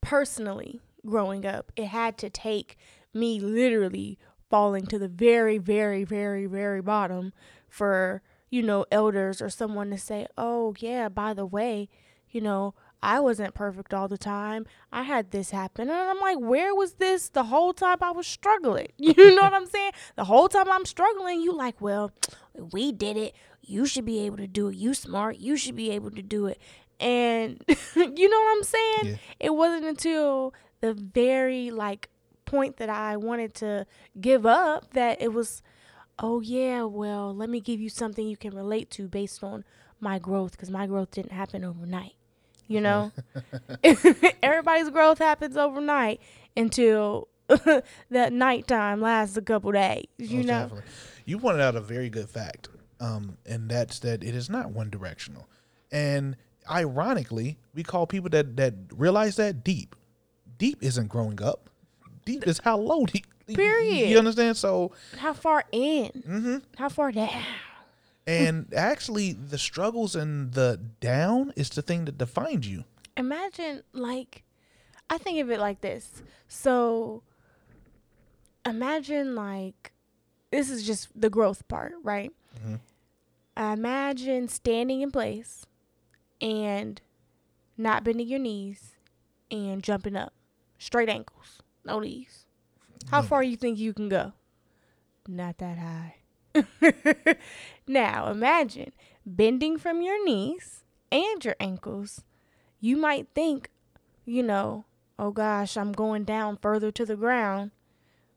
personally, 0.00 0.80
growing 1.06 1.44
up, 1.46 1.72
it 1.76 1.86
had 1.86 2.16
to 2.18 2.30
take 2.30 2.76
me 3.12 3.40
literally 3.40 4.18
falling 4.54 4.86
to 4.86 5.00
the 5.00 5.08
very, 5.08 5.58
very, 5.58 6.04
very, 6.04 6.46
very 6.46 6.80
bottom 6.80 7.32
for, 7.68 8.22
you 8.50 8.62
know, 8.62 8.86
elders 8.92 9.42
or 9.42 9.50
someone 9.50 9.90
to 9.90 9.98
say, 9.98 10.28
oh, 10.38 10.72
yeah, 10.78 11.08
by 11.08 11.34
the 11.34 11.44
way, 11.44 11.88
you 12.30 12.40
know, 12.40 12.72
I 13.02 13.18
wasn't 13.18 13.52
perfect 13.54 13.92
all 13.92 14.06
the 14.06 14.16
time. 14.16 14.64
I 14.92 15.02
had 15.02 15.32
this 15.32 15.50
happen. 15.50 15.90
And 15.90 15.98
I'm 15.98 16.20
like, 16.20 16.38
where 16.38 16.72
was 16.72 16.92
this 16.94 17.30
the 17.30 17.42
whole 17.42 17.72
time 17.72 17.98
I 18.00 18.12
was 18.12 18.28
struggling? 18.28 18.92
You 18.96 19.34
know 19.34 19.42
what 19.42 19.54
I'm 19.54 19.66
saying? 19.66 19.90
The 20.14 20.26
whole 20.26 20.46
time 20.46 20.70
I'm 20.70 20.84
struggling, 20.84 21.40
you 21.40 21.52
like, 21.52 21.80
well, 21.80 22.12
we 22.54 22.92
did 22.92 23.16
it. 23.16 23.34
You 23.60 23.86
should 23.86 24.04
be 24.04 24.20
able 24.20 24.36
to 24.36 24.46
do 24.46 24.68
it. 24.68 24.76
You 24.76 24.94
smart. 24.94 25.38
You 25.38 25.56
should 25.56 25.74
be 25.74 25.90
able 25.90 26.12
to 26.12 26.22
do 26.22 26.46
it. 26.46 26.60
And 27.00 27.60
you 27.96 28.28
know 28.28 28.38
what 28.38 28.56
I'm 28.56 28.62
saying? 28.62 29.04
Yeah. 29.04 29.16
It 29.40 29.54
wasn't 29.56 29.84
until 29.84 30.54
the 30.80 30.94
very 30.94 31.72
like 31.72 32.08
point 32.44 32.76
that 32.78 32.88
I 32.88 33.16
wanted 33.16 33.54
to 33.56 33.86
give 34.20 34.46
up 34.46 34.92
that 34.94 35.20
it 35.20 35.32
was, 35.32 35.62
oh 36.18 36.40
yeah, 36.40 36.84
well, 36.84 37.34
let 37.34 37.50
me 37.50 37.60
give 37.60 37.80
you 37.80 37.88
something 37.88 38.26
you 38.26 38.36
can 38.36 38.54
relate 38.54 38.90
to 38.90 39.08
based 39.08 39.42
on 39.42 39.64
my 40.00 40.18
growth 40.18 40.52
because 40.52 40.70
my 40.70 40.86
growth 40.86 41.10
didn't 41.10 41.32
happen 41.32 41.64
overnight. 41.64 42.14
You 42.66 42.80
know, 42.80 43.12
everybody's 44.42 44.90
growth 44.90 45.18
happens 45.18 45.56
overnight 45.56 46.20
until 46.56 47.28
that 48.10 48.32
nighttime 48.32 49.00
lasts 49.00 49.36
a 49.36 49.42
couple 49.42 49.72
days. 49.72 50.06
You 50.18 50.44
know, 50.44 50.62
definitely. 50.62 50.90
You 51.26 51.38
pointed 51.38 51.60
out 51.60 51.76
a 51.76 51.80
very 51.80 52.08
good 52.08 52.28
fact, 52.28 52.68
um, 53.00 53.36
and 53.44 53.68
that's 53.68 53.98
that 54.00 54.24
it 54.24 54.34
is 54.34 54.48
not 54.48 54.70
one 54.70 54.88
directional. 54.88 55.48
And 55.92 56.36
ironically, 56.70 57.58
we 57.74 57.82
call 57.82 58.06
people 58.06 58.30
that 58.30 58.56
that 58.56 58.74
realize 58.92 59.36
that 59.36 59.62
deep. 59.62 59.94
Deep 60.56 60.78
isn't 60.82 61.08
growing 61.08 61.42
up. 61.42 61.68
Deep 62.24 62.46
is 62.46 62.58
how 62.58 62.78
low 62.78 63.06
deep. 63.06 63.26
Period. 63.46 64.08
You 64.10 64.18
understand? 64.18 64.56
So, 64.56 64.92
how 65.18 65.32
far 65.34 65.64
in? 65.72 66.10
Mm-hmm. 66.26 66.56
How 66.76 66.88
far 66.88 67.12
down? 67.12 67.42
and 68.26 68.72
actually, 68.74 69.32
the 69.34 69.58
struggles 69.58 70.16
and 70.16 70.52
the 70.54 70.80
down 71.00 71.52
is 71.56 71.68
the 71.70 71.82
thing 71.82 72.06
that 72.06 72.16
defines 72.18 72.66
you. 72.66 72.84
imagine 73.16 73.82
like 73.92 74.42
i 75.10 75.16
think 75.18 75.38
of 75.40 75.48
it 75.50 75.60
like 75.60 75.80
this 75.82 76.22
so 76.48 77.22
imagine 78.66 79.34
like 79.34 79.92
this 80.50 80.70
is 80.70 80.84
just 80.86 81.08
the 81.14 81.30
growth 81.30 81.66
part 81.68 81.92
right 82.02 82.32
Mhm. 82.64 82.80
imagine 83.56 84.48
standing 84.48 85.00
in 85.02 85.10
place 85.10 85.66
and 86.40 87.00
not 87.76 88.04
bending 88.04 88.26
your 88.26 88.38
knees 88.38 88.96
and 89.50 89.82
jumping 89.82 90.16
up 90.16 90.32
straight 90.78 91.08
ankles 91.08 91.60
no 91.84 92.00
knees 92.00 92.46
how 93.10 93.20
far 93.22 93.42
you 93.42 93.56
think 93.56 93.78
you 93.78 93.92
can 93.92 94.08
go 94.08 94.32
not 95.28 95.58
that 95.58 95.78
high 95.78 96.16
now 97.86 98.28
imagine 98.28 98.92
bending 99.26 99.76
from 99.78 100.02
your 100.02 100.24
knees 100.24 100.84
and 101.10 101.44
your 101.44 101.56
ankles 101.58 102.22
you 102.84 102.98
might 102.98 103.28
think, 103.34 103.70
you 104.26 104.42
know, 104.42 104.84
oh 105.18 105.30
gosh, 105.30 105.78
I'm 105.78 105.92
going 105.92 106.24
down 106.24 106.58
further 106.58 106.90
to 106.90 107.06
the 107.06 107.16
ground, 107.16 107.70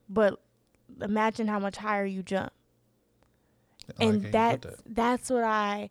but 0.08 0.39
imagine 1.01 1.50
how 1.50 1.60
much 1.60 1.75
higher 1.75 2.06
you 2.06 2.24
jump. 2.24 2.54
Oh, 3.89 3.94
I 4.00 4.06
and 4.06 4.24
that's 4.32 4.66
that. 4.66 4.75
that's 4.86 5.30
what 5.30 5.44
I 5.44 5.89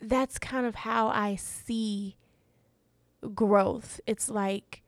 that's 0.00 0.38
kind 0.40 0.66
of 0.66 0.74
how 0.74 1.06
I 1.06 1.36
see 1.36 2.16
growth. 3.32 4.00
It's 4.08 4.28
like 4.28 4.82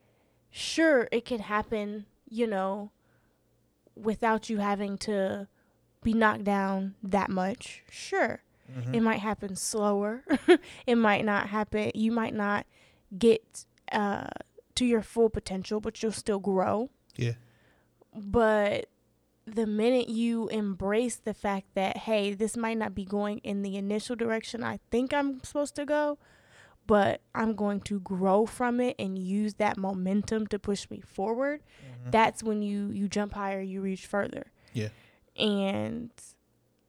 sure 0.55 1.09
it 1.11 1.25
can 1.25 1.39
happen, 1.39 2.05
you 2.29 2.45
know, 2.45 2.91
without 3.95 4.49
you 4.49 4.59
having 4.59 4.97
to 4.99 5.47
be 6.03 6.13
knocked 6.13 6.43
down 6.43 6.93
that 7.01 7.29
much. 7.29 7.81
Sure. 7.89 8.41
Mhm. 8.71 8.95
It 8.95 9.01
might 9.01 9.19
happen 9.19 9.55
slower. 9.55 10.23
it 10.87 10.95
might 10.95 11.25
not 11.25 11.49
happen. 11.49 11.91
You 11.95 12.11
might 12.11 12.33
not 12.35 12.65
get 13.17 13.65
uh, 13.91 14.27
to 14.75 14.85
your 14.85 15.01
full 15.01 15.29
potential, 15.29 15.79
but 15.79 16.01
you'll 16.01 16.11
still 16.11 16.39
grow. 16.39 16.89
Yeah. 17.15 17.33
But 18.15 18.89
the 19.45 19.65
minute 19.67 20.07
you 20.07 20.47
embrace 20.49 21.15
the 21.17 21.33
fact 21.33 21.67
that, 21.73 21.97
hey, 21.97 22.33
this 22.33 22.55
might 22.55 22.77
not 22.77 22.93
be 22.95 23.05
going 23.05 23.39
in 23.39 23.61
the 23.63 23.75
initial 23.75 24.15
direction 24.15 24.63
I 24.63 24.79
think 24.91 25.13
I'm 25.13 25.43
supposed 25.43 25.75
to 25.75 25.85
go, 25.85 26.17
but 26.85 27.21
I'm 27.33 27.55
going 27.55 27.81
to 27.81 27.99
grow 28.01 28.45
from 28.45 28.79
it 28.79 28.95
and 28.99 29.17
use 29.17 29.55
that 29.55 29.77
momentum 29.77 30.47
to 30.47 30.59
push 30.59 30.89
me 30.89 31.01
forward, 31.01 31.61
that's 32.11 32.43
when 32.43 32.61
you, 32.61 32.89
you 32.91 33.07
jump 33.07 33.33
higher, 33.33 33.61
you 33.61 33.81
reach 33.81 34.05
further. 34.05 34.51
Yeah. 34.73 34.89
And 35.37 36.11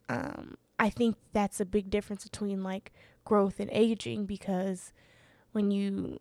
um, 0.09 0.57
I 0.79 0.91
think 0.91 1.17
that's 1.33 1.61
a 1.61 1.65
big 1.65 1.91
difference 1.91 2.25
between 2.25 2.63
like 2.63 2.93
growth 3.25 3.61
and 3.61 3.71
aging 3.73 4.27
because 4.27 4.93
when 5.53 5.71
you 5.71 6.19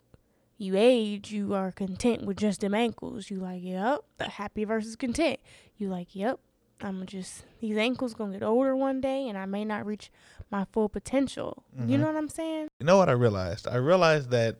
you 0.58 0.76
age, 0.78 1.32
you 1.32 1.54
are 1.54 1.72
content 1.72 2.26
with 2.26 2.38
just 2.38 2.62
them 2.62 2.74
ankles. 2.74 3.30
You 3.30 3.40
like, 3.40 3.62
yep, 3.64 4.02
the 4.18 4.30
happy 4.30 4.64
versus 4.64 4.96
content. 4.96 5.40
You 5.78 5.90
like, 5.90 6.16
yep, 6.16 6.40
I'm 6.84 7.06
just 7.06 7.44
these 7.62 7.78
ankles 7.78 8.14
gonna 8.14 8.34
get 8.38 8.44
older 8.44 8.76
one 8.76 9.00
day, 9.02 9.28
and 9.30 9.38
I 9.38 9.46
may 9.46 9.64
not 9.66 9.86
reach 9.86 10.12
my 10.52 10.66
full 10.72 10.90
potential. 10.90 11.64
You 11.78 11.86
Mhm. 11.98 12.00
know 12.02 12.08
what 12.08 12.16
I'm 12.18 12.30
saying? 12.30 12.68
You 12.80 12.86
know 12.86 12.98
what 12.98 13.10
I 13.10 13.14
realized? 13.14 13.68
I 13.68 13.76
realized 13.78 14.30
that 14.32 14.58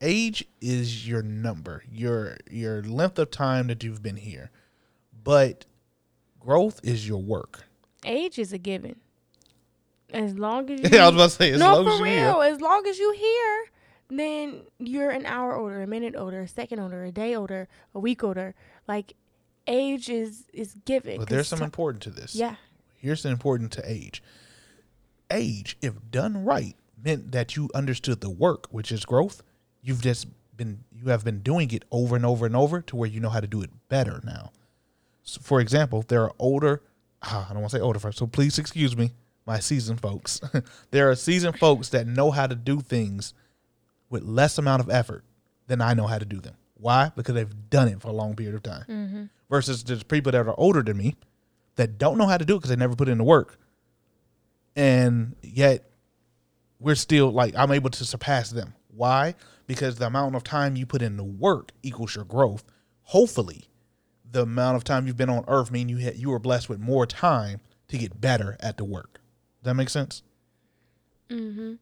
age 0.00 0.46
is 0.60 1.08
your 1.08 1.22
number, 1.22 1.82
your 1.90 2.36
your 2.50 2.82
length 2.82 3.18
of 3.18 3.30
time 3.30 3.68
that 3.68 3.82
you've 3.82 4.02
been 4.02 4.16
here. 4.16 4.50
But 5.24 5.64
growth 6.38 6.80
is 6.82 7.08
your 7.08 7.22
work. 7.22 7.64
Age 8.04 8.38
is 8.38 8.52
a 8.52 8.58
given. 8.58 8.96
As 10.12 10.34
long 10.38 10.68
as 10.70 10.80
you 10.82 10.88
Yeah, 10.92 11.04
I 11.04 11.06
was 11.06 11.14
about 11.14 11.24
to 11.24 11.30
say 11.30 11.52
as 11.52 11.60
no, 11.60 11.74
long 11.74 11.84
for 11.84 11.90
as 11.92 11.98
you're 12.00 12.04
real. 12.08 12.40
here. 12.42 12.52
As 12.52 12.60
long 12.60 12.86
as 12.86 12.98
you 12.98 13.12
here, 13.12 13.64
then 14.10 14.62
you're 14.78 15.10
an 15.10 15.24
hour 15.24 15.56
older, 15.56 15.80
a 15.80 15.86
minute 15.86 16.14
older, 16.16 16.42
a 16.42 16.48
second 16.48 16.80
older, 16.80 17.04
a 17.04 17.12
day 17.12 17.34
older, 17.34 17.66
a 17.94 17.98
week 18.00 18.22
older. 18.22 18.54
Like 18.86 19.14
age 19.66 20.08
is 20.08 20.44
is 20.52 20.74
given. 20.84 21.18
But 21.18 21.28
there's 21.28 21.48
some 21.48 21.58
ti- 21.60 21.64
important 21.64 22.02
to 22.04 22.10
this. 22.10 22.34
yeah. 22.34 22.56
Here's 22.96 23.22
the 23.24 23.30
important 23.30 23.72
to 23.72 23.82
age. 23.84 24.22
Age, 25.30 25.76
if 25.82 25.94
done 26.10 26.44
right, 26.44 26.76
meant 27.02 27.32
that 27.32 27.56
you 27.56 27.68
understood 27.74 28.20
the 28.20 28.30
work, 28.30 28.66
which 28.70 28.92
is 28.92 29.04
growth. 29.04 29.42
You've 29.80 30.02
just 30.02 30.28
been 30.56 30.84
you 30.92 31.06
have 31.10 31.24
been 31.24 31.40
doing 31.40 31.70
it 31.72 31.84
over 31.90 32.14
and 32.14 32.24
over 32.24 32.46
and 32.46 32.54
over 32.54 32.80
to 32.82 32.96
where 32.96 33.08
you 33.08 33.18
know 33.18 33.30
how 33.30 33.40
to 33.40 33.46
do 33.46 33.62
it 33.62 33.70
better 33.88 34.20
now. 34.24 34.52
So 35.22 35.40
for 35.42 35.60
example, 35.60 36.04
there 36.06 36.22
are 36.22 36.32
older 36.38 36.82
ah, 37.22 37.46
I 37.48 37.52
don't 37.52 37.62
want 37.62 37.70
to 37.72 37.78
say 37.78 37.82
older 37.82 37.98
folks, 37.98 38.16
so 38.16 38.26
please 38.26 38.58
excuse 38.58 38.96
me, 38.96 39.12
my 39.46 39.58
seasoned 39.58 40.00
folks. 40.00 40.40
there 40.90 41.10
are 41.10 41.14
seasoned 41.14 41.58
folks 41.58 41.88
that 41.90 42.06
know 42.06 42.30
how 42.30 42.46
to 42.46 42.54
do 42.54 42.80
things 42.80 43.34
with 44.10 44.22
less 44.22 44.58
amount 44.58 44.80
of 44.80 44.90
effort 44.90 45.24
than 45.66 45.80
I 45.80 45.94
know 45.94 46.06
how 46.06 46.18
to 46.18 46.24
do 46.24 46.40
them. 46.40 46.54
Why? 46.82 47.12
Because 47.14 47.36
they've 47.36 47.70
done 47.70 47.86
it 47.86 48.02
for 48.02 48.08
a 48.08 48.12
long 48.12 48.34
period 48.34 48.56
of 48.56 48.62
time. 48.64 48.84
Mm-hmm. 48.88 49.24
Versus 49.48 49.84
there's 49.84 50.02
people 50.02 50.32
that 50.32 50.46
are 50.46 50.54
older 50.58 50.82
than 50.82 50.96
me 50.96 51.14
that 51.76 51.96
don't 51.96 52.18
know 52.18 52.26
how 52.26 52.36
to 52.36 52.44
do 52.44 52.54
it 52.54 52.58
because 52.58 52.70
they 52.70 52.76
never 52.76 52.96
put 52.96 53.08
in 53.08 53.18
the 53.18 53.24
work. 53.24 53.56
And 54.74 55.36
yet 55.42 55.88
we're 56.80 56.96
still 56.96 57.30
like 57.30 57.54
I'm 57.56 57.70
able 57.70 57.90
to 57.90 58.04
surpass 58.04 58.50
them. 58.50 58.74
Why? 58.88 59.36
Because 59.68 59.96
the 59.96 60.06
amount 60.06 60.34
of 60.34 60.42
time 60.42 60.74
you 60.74 60.84
put 60.84 61.02
in 61.02 61.16
the 61.16 61.24
work 61.24 61.70
equals 61.82 62.16
your 62.16 62.24
growth. 62.24 62.64
Hopefully, 63.02 63.68
the 64.30 64.42
amount 64.42 64.76
of 64.76 64.84
time 64.84 65.06
you've 65.06 65.16
been 65.16 65.30
on 65.30 65.44
earth 65.46 65.70
mean 65.70 65.88
you 65.88 65.98
had, 65.98 66.16
you 66.16 66.30
were 66.30 66.40
blessed 66.40 66.68
with 66.68 66.80
more 66.80 67.06
time 67.06 67.60
to 67.88 67.98
get 67.98 68.20
better 68.20 68.56
at 68.58 68.76
the 68.76 68.84
work. 68.84 69.20
Does 69.62 69.70
that 69.70 69.74
make 69.74 69.88
sense? 69.88 70.22
Mm-hmm. 71.30 71.74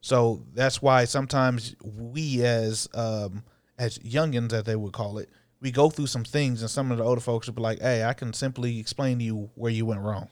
So 0.00 0.44
that's 0.54 0.82
why 0.82 1.06
sometimes 1.06 1.74
we 1.82 2.42
as 2.44 2.86
um 2.92 3.44
as 3.78 3.98
youngins 3.98 4.52
as 4.52 4.64
they 4.64 4.76
would 4.76 4.92
call 4.92 5.18
it, 5.18 5.30
we 5.60 5.70
go 5.70 5.90
through 5.90 6.06
some 6.06 6.24
things 6.24 6.62
and 6.62 6.70
some 6.70 6.90
of 6.90 6.98
the 6.98 7.04
older 7.04 7.20
folks 7.20 7.46
will 7.46 7.54
be 7.54 7.62
like, 7.62 7.80
Hey, 7.80 8.04
I 8.04 8.12
can 8.12 8.32
simply 8.32 8.78
explain 8.78 9.18
to 9.18 9.24
you 9.24 9.50
where 9.54 9.72
you 9.72 9.86
went 9.86 10.00
wrong. 10.00 10.28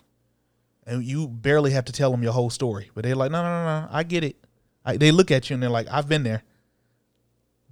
And 0.86 1.04
you 1.04 1.26
barely 1.26 1.72
have 1.72 1.84
to 1.86 1.92
tell 1.92 2.12
them 2.12 2.22
your 2.22 2.32
whole 2.32 2.50
story. 2.50 2.90
But 2.94 3.04
they're 3.04 3.16
like, 3.16 3.30
No, 3.30 3.42
no, 3.42 3.48
no, 3.48 3.80
no, 3.80 3.88
I 3.90 4.02
get 4.02 4.24
it. 4.24 4.36
I, 4.84 4.96
they 4.96 5.10
look 5.10 5.30
at 5.30 5.50
you 5.50 5.54
and 5.54 5.62
they're 5.62 5.70
like, 5.70 5.88
I've 5.90 6.08
been 6.08 6.22
there. 6.22 6.42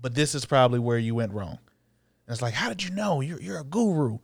But 0.00 0.14
this 0.14 0.34
is 0.34 0.44
probably 0.44 0.80
where 0.80 0.98
you 0.98 1.14
went 1.14 1.32
wrong. 1.32 1.58
And 2.26 2.32
it's 2.34 2.42
like, 2.42 2.54
How 2.54 2.68
did 2.68 2.82
you 2.82 2.90
know? 2.90 3.20
You're 3.20 3.40
you're 3.40 3.60
a 3.60 3.64
guru. 3.64 4.18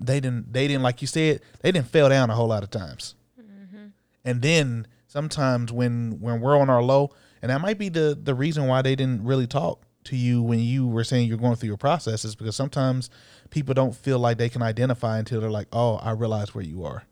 They 0.00 0.20
didn't 0.20 0.52
they 0.52 0.66
didn't 0.66 0.82
like 0.82 1.02
you 1.02 1.06
said, 1.06 1.40
they 1.60 1.72
didn't 1.72 1.88
fell 1.88 2.08
down 2.08 2.30
a 2.30 2.34
whole 2.34 2.48
lot 2.48 2.62
of 2.62 2.70
times 2.70 3.14
mm-hmm. 3.38 3.88
and 4.24 4.40
then 4.40 4.86
sometimes 5.06 5.72
when 5.72 6.18
when 6.20 6.40
we're 6.40 6.58
on 6.58 6.70
our 6.70 6.82
low 6.82 7.10
and 7.42 7.50
that 7.50 7.60
might 7.60 7.76
be 7.78 7.90
the 7.90 8.18
the 8.20 8.34
reason 8.34 8.66
why 8.66 8.80
they 8.80 8.96
didn't 8.96 9.24
really 9.24 9.46
talk 9.46 9.84
to 10.04 10.16
you 10.16 10.42
when 10.42 10.58
you 10.60 10.86
were 10.86 11.04
saying 11.04 11.28
you're 11.28 11.36
going 11.36 11.56
through 11.56 11.68
your 11.68 11.76
processes 11.76 12.34
because 12.34 12.56
sometimes 12.56 13.10
people 13.50 13.74
don't 13.74 13.94
feel 13.94 14.18
like 14.18 14.38
they 14.38 14.48
can 14.48 14.62
identify 14.62 15.18
until 15.18 15.40
they're 15.40 15.50
like 15.50 15.68
oh 15.72 15.96
i 15.96 16.10
realize 16.10 16.54
where 16.54 16.64
you 16.64 16.84
are 16.84 17.04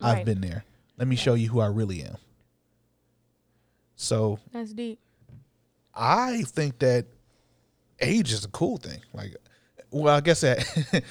i've 0.00 0.16
Right. 0.18 0.24
been 0.26 0.40
there 0.42 0.64
let 0.98 1.08
me 1.08 1.16
show 1.16 1.34
you 1.34 1.48
who 1.48 1.60
i 1.60 1.66
really 1.66 2.02
am 2.02 2.16
So 3.96 4.38
That's 4.52 4.72
deep. 4.72 4.98
I 5.94 6.42
think 6.42 6.78
that 6.78 7.06
age 8.00 8.32
is 8.32 8.44
a 8.44 8.48
cool 8.48 8.76
thing. 8.76 9.00
Like, 9.12 9.34
well, 9.90 10.14
I 10.14 10.20
guess 10.20 10.42
that 10.42 10.62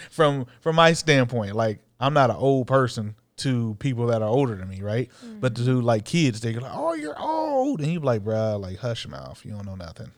from 0.11 0.45
from 0.61 0.75
my 0.77 0.93
standpoint, 0.93 1.55
like 1.55 1.79
I'm 1.99 2.13
not 2.13 2.29
an 2.29 2.37
old 2.37 2.67
person 2.67 3.15
to 3.37 3.75
people 3.79 4.07
that 4.07 4.21
are 4.21 4.29
older 4.29 4.55
than 4.55 4.69
me, 4.69 4.81
right? 4.81 5.11
But 5.41 5.55
to 5.55 5.61
mm-hmm. 5.61 5.81
like 5.81 6.05
kids, 6.05 6.39
they 6.39 6.53
go 6.53 6.61
like, 6.61 6.71
"Oh, 6.73 6.93
you're 6.93 7.19
old," 7.19 7.81
and 7.81 7.91
you 7.91 7.99
be 7.99 8.05
like, 8.05 8.23
"Bruh, 8.23 8.59
like 8.59 8.77
hush 8.77 9.03
your 9.03 9.11
mouth. 9.11 9.43
You 9.43 9.51
don't 9.51 9.65
know 9.65 9.75
nothing. 9.75 10.11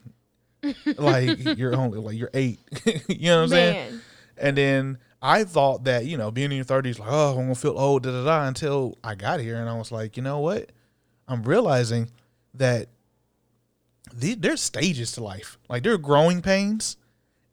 Like 0.97 1.57
you're 1.57 1.75
only 1.75 1.99
like 1.99 2.17
you're 2.17 2.31
eight. 2.33 2.59
you 3.07 3.29
know 3.29 3.37
what 3.37 3.43
I'm 3.43 3.49
saying?" 3.49 4.01
And 4.37 4.57
then 4.57 4.97
I 5.21 5.43
thought 5.43 5.83
that, 5.83 6.05
you 6.05 6.17
know, 6.17 6.31
being 6.31 6.51
in 6.51 6.57
your 6.57 6.65
30s, 6.65 6.97
like, 6.97 7.09
oh, 7.11 7.37
I'm 7.37 7.49
to 7.49 7.55
feel 7.55 7.77
old, 7.77 8.03
da 8.03 8.11
da 8.11 8.23
da, 8.23 8.47
until 8.47 8.97
I 9.03 9.15
got 9.15 9.39
here. 9.41 9.57
And 9.57 9.69
I 9.69 9.77
was 9.77 9.91
like, 9.91 10.15
you 10.15 10.23
know 10.23 10.39
what? 10.39 10.71
I'm 11.27 11.43
realizing 11.43 12.09
that 12.53 12.87
the, 14.13 14.35
there's 14.35 14.61
stages 14.61 15.11
to 15.13 15.23
life. 15.23 15.57
Like, 15.67 15.83
there 15.83 15.93
are 15.93 15.97
growing 15.97 16.41
pains. 16.41 16.95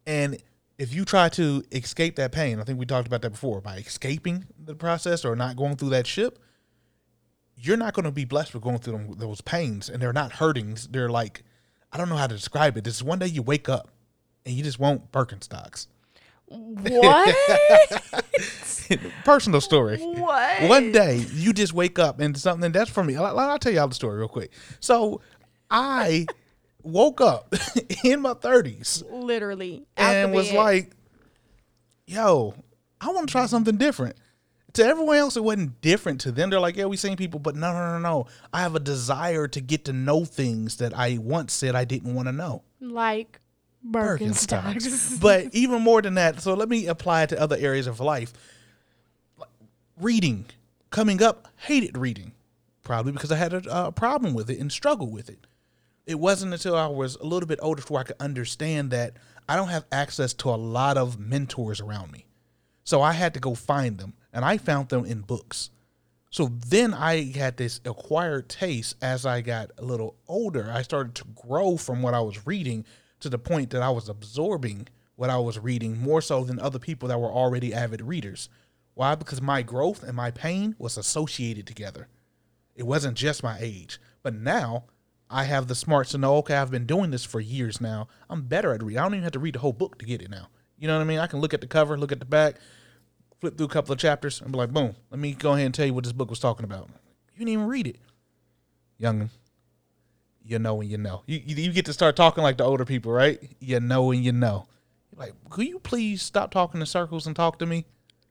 And 0.05 0.41
if 0.77 0.93
you 0.93 1.03
try 1.03 1.27
to 1.29 1.63
escape 1.73 2.15
that 2.15 2.31
pain, 2.31 2.59
I 2.59 2.63
think 2.63 2.79
we 2.79 2.85
talked 2.85 3.07
about 3.07 3.21
that 3.23 3.31
before, 3.31 3.59
by 3.59 3.77
escaping 3.77 4.45
the 4.57 4.73
process 4.73 5.25
or 5.25 5.35
not 5.35 5.57
going 5.57 5.75
through 5.75 5.89
that 5.89 6.07
ship, 6.07 6.39
you're 7.57 7.77
not 7.77 7.93
going 7.93 8.05
to 8.05 8.11
be 8.11 8.23
blessed 8.23 8.53
with 8.53 8.63
going 8.63 8.79
through 8.79 8.93
them, 8.93 9.15
those 9.17 9.41
pains. 9.41 9.89
And 9.89 10.01
they're 10.01 10.13
not 10.13 10.33
hurtings. 10.33 10.87
They're 10.87 11.09
like, 11.09 11.43
I 11.91 11.97
don't 11.97 12.09
know 12.09 12.15
how 12.17 12.27
to 12.27 12.35
describe 12.35 12.77
it. 12.77 12.83
This 12.83 12.95
is 12.95 13.03
one 13.03 13.19
day 13.19 13.27
you 13.27 13.41
wake 13.41 13.69
up 13.69 13.89
and 14.45 14.53
you 14.55 14.63
just 14.63 14.79
want 14.79 15.11
Birkenstocks. 15.11 15.87
What? 16.49 17.35
Personal 19.25 19.59
story. 19.61 19.97
what? 19.97 20.63
One 20.69 20.91
day 20.91 21.25
you 21.33 21.51
just 21.53 21.73
wake 21.73 21.99
up 21.99 22.19
and 22.19 22.37
something 22.37 22.71
that's 22.71 22.89
for 22.89 23.03
me. 23.03 23.15
I'll, 23.17 23.37
I'll 23.37 23.59
tell 23.59 23.73
y'all 23.73 23.87
the 23.87 23.95
story 23.95 24.17
real 24.19 24.27
quick. 24.29 24.51
So 24.79 25.21
I 25.69 26.25
woke 26.83 27.19
up 27.19 27.53
in 28.03 28.21
my 28.21 28.33
thirties 28.33 29.03
Literally. 29.11 29.85
out 29.97 30.15
and 30.15 30.33
was 30.33 30.47
bed. 30.49 30.57
like, 30.57 30.91
"Yo, 32.05 32.53
I 33.01 33.07
want 33.09 33.27
to 33.27 33.31
try 33.31 33.45
something 33.45 33.75
different." 33.75 34.15
To 34.77 34.85
everyone 34.85 35.17
else, 35.17 35.35
it 35.35 35.43
wasn't 35.43 35.81
different. 35.81 36.21
To 36.21 36.31
them, 36.31 36.51
they're 36.51 36.59
like, 36.59 36.75
"Yeah, 36.77 36.85
we 36.85 36.97
seen 36.97 37.17
people," 37.17 37.39
but 37.39 37.55
no, 37.55 37.73
no, 37.73 37.93
no, 37.93 37.97
no. 37.97 38.27
I 38.53 38.61
have 38.61 38.75
a 38.75 38.79
desire 38.79 39.47
to 39.47 39.59
get 39.59 39.85
to 39.85 39.93
know 39.93 40.23
things 40.23 40.75
that 40.75 40.95
I 40.95 41.17
once 41.17 41.51
said 41.51 41.73
I 41.73 41.83
didn't 41.83 42.13
want 42.13 42.27
to 42.27 42.31
know. 42.31 42.61
like 42.79 43.39
Birkenstocks. 43.83 45.19
but 45.19 45.47
even 45.55 45.81
more 45.81 46.03
than 46.03 46.13
that, 46.13 46.41
so 46.41 46.53
let 46.53 46.69
me 46.69 46.85
apply 46.85 47.23
it 47.23 47.29
to 47.29 47.41
other 47.41 47.57
areas 47.57 47.87
of 47.87 47.99
life. 47.99 48.33
Reading, 49.99 50.45
coming 50.91 51.23
up, 51.23 51.47
hated 51.55 51.97
reading, 51.97 52.33
probably 52.83 53.13
because 53.13 53.31
I 53.31 53.37
had 53.37 53.53
a, 53.53 53.87
a 53.87 53.91
problem 53.91 54.35
with 54.35 54.47
it 54.47 54.59
and 54.59 54.71
struggled 54.71 55.11
with 55.11 55.27
it. 55.27 55.47
It 56.05 56.19
wasn't 56.19 56.53
until 56.53 56.75
I 56.75 56.85
was 56.85 57.15
a 57.15 57.25
little 57.25 57.47
bit 57.47 57.57
older 57.63 57.81
before 57.81 57.99
I 57.99 58.03
could 58.03 58.17
understand 58.19 58.91
that 58.91 59.13
I 59.49 59.55
don't 59.55 59.69
have 59.69 59.85
access 59.91 60.35
to 60.35 60.49
a 60.49 60.55
lot 60.55 60.97
of 60.97 61.17
mentors 61.19 61.81
around 61.81 62.11
me. 62.11 62.27
So 62.83 63.01
I 63.01 63.13
had 63.13 63.33
to 63.33 63.39
go 63.39 63.55
find 63.55 63.97
them, 63.97 64.13
and 64.33 64.43
I 64.45 64.57
found 64.57 64.89
them 64.89 65.05
in 65.05 65.21
books. 65.21 65.69
So 66.29 66.51
then 66.67 66.93
I 66.93 67.31
had 67.31 67.57
this 67.57 67.79
acquired 67.85 68.49
taste 68.49 68.95
as 69.01 69.25
I 69.25 69.41
got 69.41 69.71
a 69.77 69.83
little 69.83 70.15
older. 70.27 70.69
I 70.71 70.81
started 70.81 71.15
to 71.15 71.25
grow 71.35 71.77
from 71.77 72.01
what 72.01 72.13
I 72.13 72.19
was 72.19 72.45
reading 72.45 72.85
to 73.21 73.29
the 73.29 73.39
point 73.39 73.69
that 73.71 73.81
I 73.81 73.89
was 73.89 74.09
absorbing 74.09 74.87
what 75.15 75.29
I 75.29 75.37
was 75.37 75.57
reading 75.57 75.97
more 75.97 76.21
so 76.21 76.43
than 76.43 76.59
other 76.59 76.79
people 76.79 77.09
that 77.09 77.19
were 77.19 77.31
already 77.31 77.73
avid 77.73 78.01
readers. 78.01 78.49
Why? 78.93 79.15
Because 79.15 79.41
my 79.41 79.63
growth 79.63 80.03
and 80.03 80.15
my 80.15 80.31
pain 80.31 80.75
was 80.77 80.97
associated 80.97 81.65
together. 81.65 82.07
It 82.75 82.85
wasn't 82.85 83.17
just 83.17 83.43
my 83.43 83.57
age. 83.59 83.99
But 84.21 84.35
now 84.35 84.85
I 85.29 85.45
have 85.45 85.67
the 85.67 85.75
smarts 85.75 86.11
to 86.11 86.17
know, 86.17 86.37
okay, 86.37 86.55
I've 86.55 86.71
been 86.71 86.85
doing 86.85 87.09
this 87.09 87.25
for 87.25 87.39
years 87.39 87.81
now. 87.81 88.07
I'm 88.29 88.43
better 88.43 88.73
at 88.73 88.83
reading. 88.83 88.99
I 88.99 89.03
don't 89.03 89.13
even 89.15 89.23
have 89.23 89.31
to 89.33 89.39
read 89.39 89.55
the 89.55 89.59
whole 89.59 89.73
book 89.73 89.97
to 89.99 90.05
get 90.05 90.21
it 90.21 90.29
now. 90.29 90.49
You 90.77 90.87
know 90.87 90.95
what 90.95 91.01
I 91.01 91.05
mean? 91.05 91.19
I 91.19 91.27
can 91.27 91.39
look 91.39 91.53
at 91.55 91.61
the 91.61 91.67
cover, 91.67 91.97
look 91.97 92.11
at 92.11 92.19
the 92.19 92.25
back, 92.25 92.57
flip 93.39 93.57
through 93.57 93.67
a 93.67 93.69
couple 93.69 93.93
of 93.93 93.99
chapters, 93.99 94.41
and 94.41 94.51
be 94.51 94.57
like, 94.57 94.71
boom, 94.71 94.95
let 95.09 95.19
me 95.19 95.33
go 95.33 95.53
ahead 95.53 95.65
and 95.65 95.73
tell 95.75 95.85
you 95.85 95.93
what 95.93 96.03
this 96.03 96.13
book 96.13 96.29
was 96.29 96.39
talking 96.39 96.63
about. 96.63 96.89
You 97.33 97.39
didn't 97.39 97.49
even 97.49 97.67
read 97.67 97.87
it. 97.87 97.97
Youngin, 99.01 99.29
you 100.43 100.59
know 100.59 100.75
when 100.75 100.89
you 100.89 100.97
know. 100.97 101.23
You, 101.27 101.41
you, 101.45 101.55
you 101.55 101.73
get 101.73 101.85
to 101.85 101.93
start 101.93 102.15
talking 102.15 102.43
like 102.43 102.57
the 102.57 102.63
older 102.63 102.85
people, 102.85 103.11
right? 103.11 103.39
You 103.59 103.79
know 103.79 104.05
when 104.05 104.23
you 104.23 104.31
know. 104.31 104.67
Like, 105.15 105.33
could 105.49 105.67
you 105.67 105.79
please 105.79 106.21
stop 106.21 106.51
talking 106.51 106.79
in 106.79 106.85
circles 106.85 107.27
and 107.27 107.35
talk 107.35 107.59
to 107.59 107.65
me? 107.65 107.85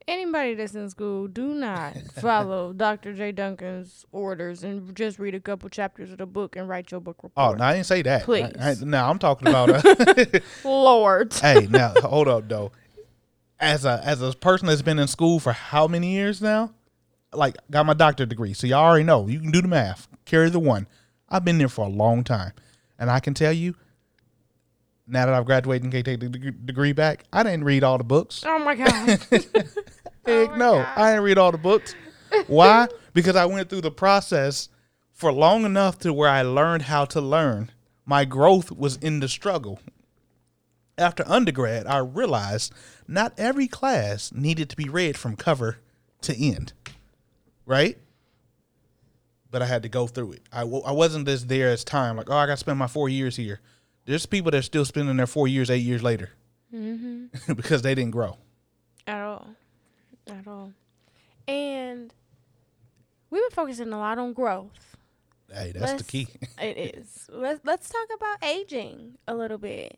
Anybody 0.07 0.55
that's 0.55 0.73
in 0.73 0.89
school, 0.89 1.27
do 1.27 1.53
not 1.53 1.97
follow 2.21 2.71
Dr. 2.71 3.13
J. 3.13 3.33
Duncan's 3.33 4.05
orders 4.13 4.63
and 4.63 4.95
just 4.95 5.19
read 5.19 5.35
a 5.35 5.39
couple 5.41 5.67
chapters 5.69 6.13
of 6.13 6.17
the 6.19 6.25
book 6.25 6.55
and 6.55 6.69
write 6.69 6.91
your 6.91 7.01
book 7.01 7.17
report. 7.23 7.33
Oh, 7.35 7.53
no, 7.55 7.65
I 7.65 7.73
didn't 7.73 7.87
say 7.87 8.01
that. 8.03 8.23
Please. 8.23 8.53
I, 8.57 8.71
I, 8.71 8.75
no, 8.81 9.05
I'm 9.05 9.19
talking 9.19 9.49
about. 9.49 9.69
Uh, 9.69 10.39
Lord. 10.63 11.33
hey, 11.33 11.67
now 11.69 11.93
hold 12.01 12.29
up 12.29 12.47
though. 12.47 12.71
As 13.59 13.85
a 13.85 14.01
as 14.03 14.21
a 14.21 14.33
person 14.33 14.67
that's 14.67 14.81
been 14.83 14.99
in 14.99 15.07
school 15.07 15.39
for 15.39 15.51
how 15.51 15.87
many 15.87 16.11
years 16.13 16.41
now? 16.41 16.73
Like 17.33 17.55
got 17.71 17.85
my 17.85 17.93
doctorate 17.93 18.29
degree, 18.29 18.53
so 18.53 18.67
y'all 18.67 18.85
already 18.85 19.03
know. 19.03 19.27
You 19.27 19.39
can 19.39 19.51
do 19.51 19.61
the 19.61 19.67
math. 19.67 20.07
Carry 20.25 20.49
the 20.49 20.59
one. 20.59 20.87
I've 21.29 21.43
been 21.43 21.57
there 21.57 21.67
for 21.67 21.85
a 21.85 21.89
long 21.89 22.23
time, 22.23 22.53
and 22.99 23.09
I 23.09 23.19
can 23.19 23.33
tell 23.33 23.53
you. 23.53 23.75
Now 25.09 25.25
that 25.25 25.33
I've 25.33 25.45
graduated 25.45 25.83
and 25.83 25.91
can 25.93 26.03
take 26.03 26.19
the 26.19 26.27
degree 26.29 26.91
back, 26.91 27.23
I 27.31 27.41
didn't 27.43 27.63
read 27.63 27.81
all 27.83 27.97
the 27.97 28.03
books. 28.03 28.43
Oh 28.45 28.59
my 28.59 28.75
God. 28.75 29.19
Oh 30.29 30.41
Heck 30.41 30.51
my 30.51 30.57
no, 30.57 30.71
God. 30.73 30.93
I 30.97 31.11
didn't 31.11 31.23
read 31.23 31.37
all 31.37 31.51
the 31.53 31.57
books. 31.57 31.95
Why? 32.47 32.89
because 33.13 33.37
I 33.37 33.45
went 33.45 33.69
through 33.69 33.81
the 33.81 33.91
process 33.91 34.67
for 35.13 35.31
long 35.31 35.63
enough 35.63 35.97
to 35.99 36.11
where 36.13 36.29
I 36.29 36.41
learned 36.41 36.83
how 36.83 37.05
to 37.05 37.21
learn. 37.21 37.71
My 38.05 38.25
growth 38.25 38.69
was 38.69 38.97
in 38.97 39.21
the 39.21 39.29
struggle. 39.29 39.79
After 40.97 41.23
undergrad, 41.27 41.85
I 41.85 41.99
realized 41.99 42.73
not 43.07 43.33
every 43.37 43.67
class 43.67 44.31
needed 44.33 44.69
to 44.69 44.75
be 44.75 44.89
read 44.89 45.15
from 45.17 45.35
cover 45.35 45.77
to 46.21 46.35
end, 46.35 46.73
right? 47.65 47.97
But 49.51 49.61
I 49.61 49.65
had 49.67 49.83
to 49.83 49.89
go 49.89 50.07
through 50.07 50.33
it. 50.33 50.41
I, 50.51 50.61
w- 50.61 50.83
I 50.83 50.91
wasn't 50.91 51.27
just 51.27 51.47
there 51.47 51.69
as 51.69 51.83
time, 51.83 52.17
like, 52.17 52.29
oh, 52.29 52.35
I 52.35 52.45
got 52.47 52.53
to 52.53 52.57
spend 52.57 52.79
my 52.79 52.87
four 52.87 53.09
years 53.09 53.35
here. 53.35 53.59
There's 54.05 54.25
people 54.25 54.51
that 54.51 54.57
are 54.57 54.61
still 54.63 54.85
spending 54.85 55.17
their 55.17 55.27
four 55.27 55.47
years, 55.47 55.69
eight 55.69 55.83
years 55.83 56.01
later 56.01 56.31
mm-hmm. 56.73 57.53
because 57.53 57.81
they 57.81 57.93
didn't 57.93 58.11
grow. 58.11 58.37
At 59.05 59.21
all. 59.21 59.47
At 60.27 60.47
all. 60.47 60.73
And 61.47 62.13
we've 63.29 63.41
been 63.41 63.51
focusing 63.51 63.93
a 63.93 63.97
lot 63.97 64.17
on 64.17 64.33
growth. 64.33 64.97
Hey, 65.53 65.71
that's 65.73 65.91
the 65.91 65.97
Let's- 65.97 66.03
key. 66.03 66.27
It 66.61 66.95
is. 66.97 67.29
Let's 67.31 67.61
let's 67.63 67.87
talk 67.89 68.07
about 68.15 68.43
aging 68.43 69.17
a 69.27 69.35
little 69.35 69.57
bit. 69.59 69.97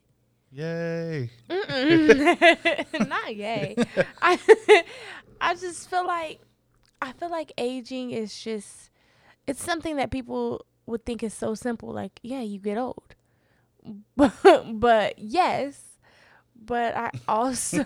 Yay. 0.52 1.30
Not 1.48 3.36
yay. 3.36 3.76
I 4.22 4.38
I 5.40 5.54
just 5.54 5.88
feel 5.88 6.06
like 6.06 6.40
I 7.00 7.12
feel 7.12 7.30
like 7.30 7.52
aging 7.56 8.10
is 8.10 8.38
just 8.38 8.90
it's 9.46 9.62
something 9.62 9.96
that 9.96 10.10
people 10.10 10.64
would 10.86 11.04
think 11.04 11.22
is 11.22 11.34
so 11.34 11.54
simple. 11.54 11.92
Like, 11.92 12.18
yeah, 12.22 12.40
you 12.40 12.58
get 12.58 12.78
old. 12.78 13.14
But 14.16 14.34
but 14.74 15.18
yes. 15.18 15.80
But 16.62 16.94
I 16.96 17.10
also 17.26 17.84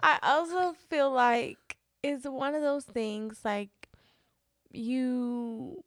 I 0.00 0.18
also 0.22 0.74
feel 0.90 1.10
like 1.10 1.76
it's 2.02 2.26
one 2.26 2.54
of 2.54 2.62
those 2.62 2.84
things 2.84 3.40
like 3.44 3.70
you 4.70 5.82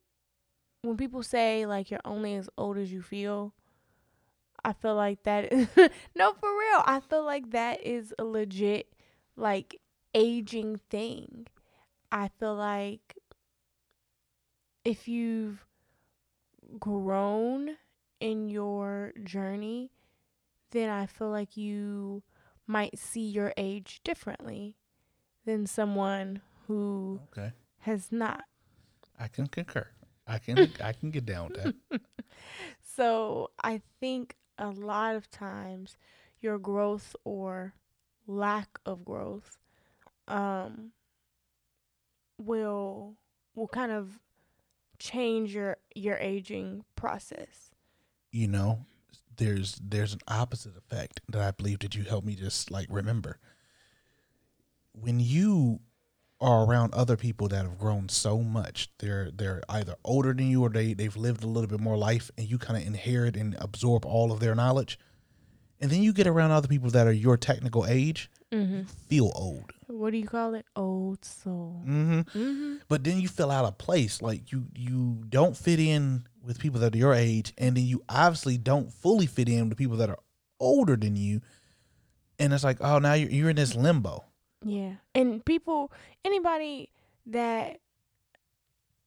when 0.81 0.97
people 0.97 1.21
say 1.23 1.65
like 1.65 1.91
you're 1.91 1.99
only 2.05 2.35
as 2.35 2.49
old 2.57 2.77
as 2.77 2.91
you 2.91 3.01
feel, 3.01 3.53
I 4.65 4.73
feel 4.73 4.95
like 4.95 5.23
that 5.23 5.53
is 5.53 5.67
no 6.15 6.33
for 6.33 6.49
real. 6.49 6.83
I 6.85 7.01
feel 7.01 7.23
like 7.25 7.51
that 7.51 7.81
is 7.85 8.13
a 8.19 8.25
legit 8.25 8.93
like 9.37 9.79
aging 10.15 10.81
thing. 10.89 11.47
I 12.11 12.29
feel 12.39 12.55
like 12.55 13.15
if 14.85 15.07
you've 15.07 15.65
grown 16.79 17.77
in 18.19 18.49
your 18.49 19.13
journey, 19.23 19.91
then 20.71 20.89
I 20.89 21.05
feel 21.05 21.29
like 21.29 21.57
you 21.57 22.23
might 22.67 22.97
see 22.97 23.25
your 23.27 23.53
age 23.57 24.01
differently 24.03 24.77
than 25.45 25.67
someone 25.67 26.41
who 26.67 27.21
Okay. 27.31 27.51
has 27.79 28.11
not. 28.11 28.45
I 29.19 29.27
can 29.27 29.47
concur. 29.47 29.87
I 30.27 30.39
can 30.39 30.73
I 30.83 30.93
can 30.93 31.11
get 31.11 31.25
down 31.25 31.49
with 31.53 31.63
that. 31.63 31.75
So 32.81 33.51
I 33.63 33.81
think 33.99 34.35
a 34.57 34.69
lot 34.69 35.15
of 35.15 35.29
times 35.29 35.97
your 36.39 36.57
growth 36.57 37.15
or 37.23 37.73
lack 38.27 38.79
of 38.85 39.05
growth 39.05 39.57
um 40.27 40.91
will 42.37 43.15
will 43.55 43.67
kind 43.67 43.91
of 43.91 44.19
change 44.99 45.53
your 45.53 45.77
your 45.93 46.17
aging 46.17 46.83
process. 46.95 47.71
You 48.31 48.47
know, 48.47 48.85
there's 49.37 49.79
there's 49.81 50.13
an 50.13 50.21
opposite 50.27 50.77
effect 50.77 51.21
that 51.29 51.41
I 51.41 51.51
believe 51.51 51.79
that 51.79 51.95
you 51.95 52.03
helped 52.03 52.27
me 52.27 52.35
just 52.35 52.71
like 52.71 52.87
remember. 52.89 53.39
When 54.93 55.19
you 55.19 55.79
are 56.41 56.65
around 56.65 56.93
other 56.93 57.15
people 57.15 57.47
that 57.47 57.63
have 57.63 57.77
grown 57.79 58.09
so 58.09 58.39
much. 58.39 58.89
They're 58.99 59.31
they're 59.31 59.61
either 59.69 59.95
older 60.03 60.33
than 60.33 60.49
you 60.49 60.63
or 60.63 60.69
they 60.69 60.93
they've 60.93 61.15
lived 61.15 61.43
a 61.43 61.47
little 61.47 61.69
bit 61.69 61.79
more 61.79 61.97
life, 61.97 62.29
and 62.37 62.49
you 62.49 62.57
kind 62.57 62.79
of 62.81 62.85
inherit 62.87 63.35
and 63.37 63.55
absorb 63.59 64.05
all 64.05 64.31
of 64.31 64.39
their 64.39 64.55
knowledge. 64.55 64.99
And 65.79 65.91
then 65.91 66.01
you 66.03 66.13
get 66.13 66.27
around 66.27 66.51
other 66.51 66.67
people 66.67 66.89
that 66.91 67.05
are 67.07 67.11
your 67.13 67.37
technical 67.37 67.85
age, 67.85 68.29
Mm-hmm. 68.51 68.83
feel 69.09 69.31
old. 69.35 69.73
What 69.87 70.11
do 70.11 70.17
you 70.17 70.27
call 70.27 70.53
it? 70.55 70.65
Old 70.75 71.25
soul. 71.25 71.81
hmm 71.83 72.19
Mm-hmm. 72.21 72.75
But 72.87 73.03
then 73.03 73.19
you 73.19 73.27
feel 73.27 73.51
out 73.51 73.65
of 73.65 73.77
place. 73.77 74.21
Like 74.21 74.51
you 74.51 74.65
you 74.75 75.23
don't 75.29 75.55
fit 75.57 75.79
in 75.79 76.27
with 76.43 76.59
people 76.59 76.79
that 76.81 76.93
are 76.95 76.97
your 76.97 77.13
age, 77.13 77.53
and 77.57 77.75
then 77.75 77.85
you 77.85 78.03
obviously 78.07 78.57
don't 78.57 78.91
fully 78.93 79.25
fit 79.25 79.49
in 79.49 79.67
with 79.69 79.77
people 79.77 79.97
that 79.97 80.09
are 80.09 80.19
older 80.59 80.95
than 80.95 81.15
you. 81.15 81.41
And 82.39 82.53
it's 82.53 82.63
like, 82.63 82.77
oh, 82.81 82.99
now 82.99 83.13
you're 83.13 83.29
you're 83.29 83.49
in 83.49 83.55
this 83.55 83.75
limbo. 83.75 84.23
Yeah. 84.65 84.95
And 85.13 85.45
people, 85.45 85.91
anybody 86.25 86.89
that, 87.27 87.79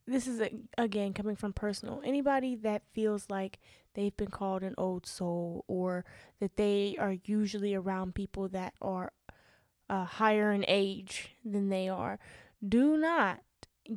this 0.07 0.27
is 0.27 0.41
a, 0.41 0.51
again 0.79 1.13
coming 1.13 1.35
from 1.37 1.53
personal, 1.53 2.01
anybody 2.05 2.55
that 2.57 2.83
feels 2.93 3.27
like 3.29 3.59
they've 3.95 4.17
been 4.17 4.31
called 4.31 4.63
an 4.63 4.75
old 4.79 5.05
soul 5.05 5.65
or 5.67 6.05
that 6.39 6.57
they 6.57 6.97
are 6.99 7.17
usually 7.25 7.75
around 7.75 8.15
people 8.15 8.49
that 8.49 8.73
are 8.81 9.13
uh, 9.91 10.05
higher 10.05 10.53
in 10.53 10.65
age 10.69 11.35
than 11.45 11.71
they 11.71 11.89
are, 11.89 12.21
do 12.67 12.97
not 12.97 13.41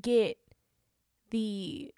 get 0.01 0.37
the 1.29 1.93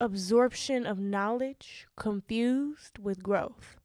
absorption 0.00 0.84
of 0.86 0.98
knowledge 0.98 1.86
confused 1.96 2.98
with 2.98 3.22
growth 3.22 3.76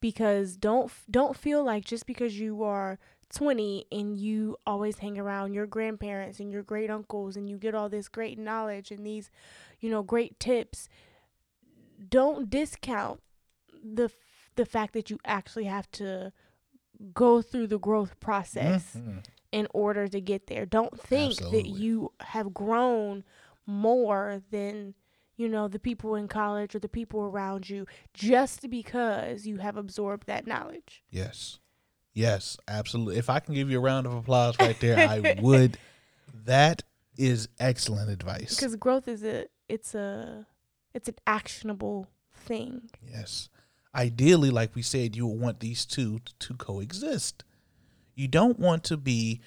because 0.00 0.56
don't 0.56 0.90
don't 1.10 1.36
feel 1.36 1.62
like 1.64 1.84
just 1.84 2.06
because 2.06 2.38
you 2.38 2.62
are 2.62 2.98
20 3.34 3.86
and 3.92 4.16
you 4.18 4.56
always 4.66 4.98
hang 4.98 5.18
around 5.18 5.54
your 5.54 5.66
grandparents 5.66 6.40
and 6.40 6.50
your 6.52 6.62
great 6.62 6.90
uncles 6.90 7.36
and 7.36 7.48
you 7.48 7.56
get 7.58 7.74
all 7.74 7.88
this 7.88 8.08
great 8.08 8.38
knowledge 8.38 8.90
and 8.90 9.06
these 9.06 9.30
you 9.80 9.88
know 9.90 10.02
great 10.02 10.38
tips 10.40 10.88
don't 12.08 12.50
discount 12.50 13.20
the 13.82 14.04
f- 14.04 14.50
the 14.56 14.64
fact 14.66 14.92
that 14.94 15.10
you 15.10 15.18
actually 15.24 15.64
have 15.64 15.90
to 15.92 16.32
go 17.14 17.40
through 17.40 17.66
the 17.66 17.78
growth 17.78 18.18
process 18.20 18.96
Mhm. 18.96 19.24
in 19.52 19.66
order 19.72 20.06
to 20.08 20.20
get 20.20 20.46
there 20.48 20.66
don't 20.66 20.98
think 21.00 21.34
that 21.50 21.66
you 21.78 22.12
have 22.20 22.52
grown 22.52 23.24
more 23.66 24.42
than 24.50 24.94
you 25.36 25.48
know 25.48 25.68
the 25.68 25.78
people 25.78 26.14
in 26.14 26.28
college 26.28 26.74
or 26.74 26.78
the 26.78 26.88
people 26.88 27.20
around 27.22 27.70
you 27.70 27.86
just 28.12 28.68
because 28.68 29.46
you 29.46 29.58
have 29.58 29.76
absorbed 29.76 30.26
that 30.26 30.46
knowledge 30.46 31.02
Yes. 31.10 31.58
Yes, 32.20 32.58
absolutely. 32.68 33.16
If 33.16 33.30
I 33.30 33.40
can 33.40 33.54
give 33.54 33.70
you 33.70 33.78
a 33.78 33.80
round 33.80 34.06
of 34.06 34.14
applause 34.14 34.54
right 34.60 34.78
there, 34.80 34.98
I 34.98 35.36
would. 35.40 35.78
That 36.46 36.82
is 37.16 37.48
excellent 37.58 38.08
advice. 38.10 38.56
because 38.56 38.74
growth 38.76 39.06
is 39.06 39.22
a 39.22 39.46
it's 39.68 39.94
a 39.94 40.46
it's 40.94 41.08
an 41.08 41.16
actionable 41.26 42.08
thing 42.32 42.90
Yes. 43.06 43.50
Ideally, 43.94 44.50
like 44.50 44.74
we 44.74 44.82
said, 44.82 45.14
you 45.16 45.26
would 45.26 45.40
want 45.40 45.60
these 45.60 45.84
two 45.84 46.20
to 46.38 46.54
coexist. 46.54 47.44
You 48.14 48.26
don't 48.26 48.58
want 48.58 48.84
to 48.84 48.96
be 48.96 49.40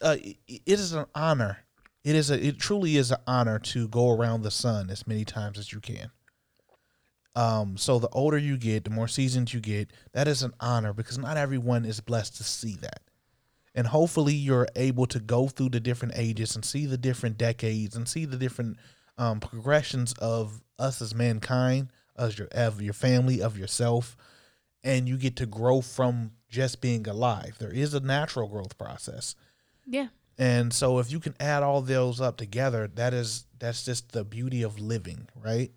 uh, 0.00 0.16
it 0.20 0.36
it 0.48 0.62
is 0.66 0.92
an 0.92 1.06
honor. 1.14 1.58
It 2.02 2.16
is 2.16 2.30
a 2.30 2.44
it 2.44 2.58
truly 2.58 2.96
is 2.96 3.10
an 3.10 3.18
honor 3.26 3.58
to 3.60 3.88
go 3.88 4.10
around 4.10 4.42
the 4.42 4.50
sun 4.50 4.90
as 4.90 5.06
many 5.06 5.24
times 5.24 5.58
as 5.58 5.72
you 5.72 5.80
can. 5.80 6.10
Um, 7.34 7.76
so 7.76 7.98
the 7.98 8.08
older 8.10 8.38
you 8.38 8.58
get, 8.58 8.84
the 8.84 8.90
more 8.90 9.08
seasoned 9.08 9.52
you 9.52 9.60
get, 9.60 9.90
that 10.12 10.28
is 10.28 10.42
an 10.42 10.52
honor 10.60 10.92
because 10.92 11.18
not 11.18 11.36
everyone 11.36 11.84
is 11.84 12.00
blessed 12.00 12.36
to 12.36 12.44
see 12.44 12.76
that. 12.82 13.00
And 13.74 13.86
hopefully 13.86 14.34
you're 14.34 14.68
able 14.76 15.06
to 15.06 15.18
go 15.18 15.48
through 15.48 15.70
the 15.70 15.80
different 15.80 16.14
ages 16.16 16.54
and 16.54 16.64
see 16.64 16.84
the 16.84 16.98
different 16.98 17.38
decades 17.38 17.96
and 17.96 18.06
see 18.06 18.26
the 18.26 18.36
different 18.36 18.76
um, 19.16 19.40
progressions 19.40 20.12
of 20.14 20.62
us 20.78 21.00
as 21.00 21.14
mankind, 21.14 21.88
as 22.16 22.38
your 22.38 22.48
of 22.48 22.82
your 22.82 22.92
family, 22.92 23.40
of 23.40 23.56
yourself, 23.56 24.16
and 24.84 25.08
you 25.08 25.16
get 25.16 25.36
to 25.36 25.46
grow 25.46 25.80
from 25.80 26.32
just 26.50 26.80
being 26.80 27.06
alive. 27.08 27.56
There 27.58 27.72
is 27.72 27.94
a 27.94 28.00
natural 28.00 28.48
growth 28.48 28.76
process. 28.76 29.34
yeah 29.86 30.08
And 30.38 30.72
so 30.72 30.98
if 30.98 31.10
you 31.10 31.20
can 31.20 31.34
add 31.40 31.62
all 31.62 31.80
those 31.80 32.20
up 32.20 32.36
together, 32.36 32.90
that 32.94 33.14
is 33.14 33.46
that's 33.58 33.84
just 33.84 34.12
the 34.12 34.24
beauty 34.24 34.62
of 34.62 34.78
living, 34.78 35.28
right? 35.42 35.70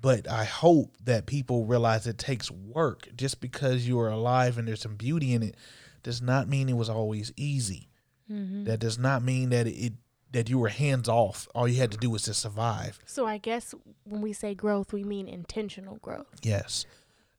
But 0.00 0.28
I 0.30 0.44
hope 0.44 0.96
that 1.04 1.26
people 1.26 1.64
realize 1.64 2.06
it 2.06 2.18
takes 2.18 2.50
work. 2.50 3.08
Just 3.16 3.40
because 3.40 3.88
you 3.88 3.98
are 3.98 4.08
alive 4.10 4.56
and 4.56 4.68
there's 4.68 4.80
some 4.80 4.94
beauty 4.94 5.34
in 5.34 5.42
it 5.42 5.56
does 6.02 6.22
not 6.22 6.48
mean 6.48 6.68
it 6.68 6.76
was 6.76 6.88
always 6.88 7.32
easy. 7.36 7.88
Mm-hmm. 8.30 8.64
That 8.64 8.78
does 8.78 8.98
not 8.98 9.22
mean 9.22 9.50
that 9.50 9.66
it 9.66 9.94
that 10.30 10.50
you 10.50 10.58
were 10.58 10.68
hands 10.68 11.08
off. 11.08 11.48
All 11.54 11.66
you 11.66 11.78
had 11.80 11.90
to 11.92 11.96
do 11.96 12.10
was 12.10 12.22
to 12.24 12.34
survive. 12.34 12.98
so 13.06 13.26
i 13.26 13.38
guess 13.38 13.74
when 14.04 14.20
we 14.20 14.32
say 14.34 14.54
growth 14.54 14.92
we 14.92 15.02
mean 15.02 15.26
intentional 15.26 15.96
growth 15.96 16.26
Yes. 16.42 16.84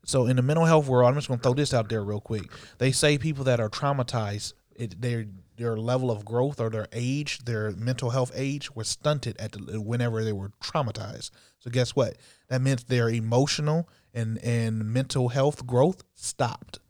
So 0.04 0.26
in 0.26 0.36
the 0.36 0.42
mental 0.42 0.64
health 0.64 0.88
world, 0.88 1.08
I'm 1.08 1.14
just 1.14 1.28
going 1.28 1.38
to 1.40 1.42
throw 1.42 1.52
this 1.54 1.74
out 1.74 1.88
there 1.90 2.02
real 2.02 2.20
quick. 2.22 2.50
They 2.78 2.90
say 2.90 3.18
people 3.18 3.44
that 3.44 3.60
are 3.60 3.68
traumatized, 3.68 4.54
it, 4.74 5.00
their 5.00 5.26
their 5.60 5.76
level 5.76 6.10
of 6.10 6.24
growth 6.24 6.58
or 6.58 6.70
their 6.70 6.88
age, 6.92 7.44
their 7.44 7.70
mental 7.72 8.10
health 8.10 8.32
age, 8.34 8.74
was 8.74 8.88
stunted 8.88 9.36
at 9.38 9.52
the, 9.52 9.80
whenever 9.80 10.24
they 10.24 10.32
were 10.32 10.52
traumatized. 10.62 11.30
So 11.58 11.70
guess 11.70 11.94
what? 11.94 12.16
That 12.48 12.62
meant 12.62 12.88
their 12.88 13.10
emotional 13.10 13.88
and 14.14 14.38
and 14.38 14.92
mental 14.92 15.28
health 15.28 15.66
growth 15.66 16.02
stopped. 16.14 16.80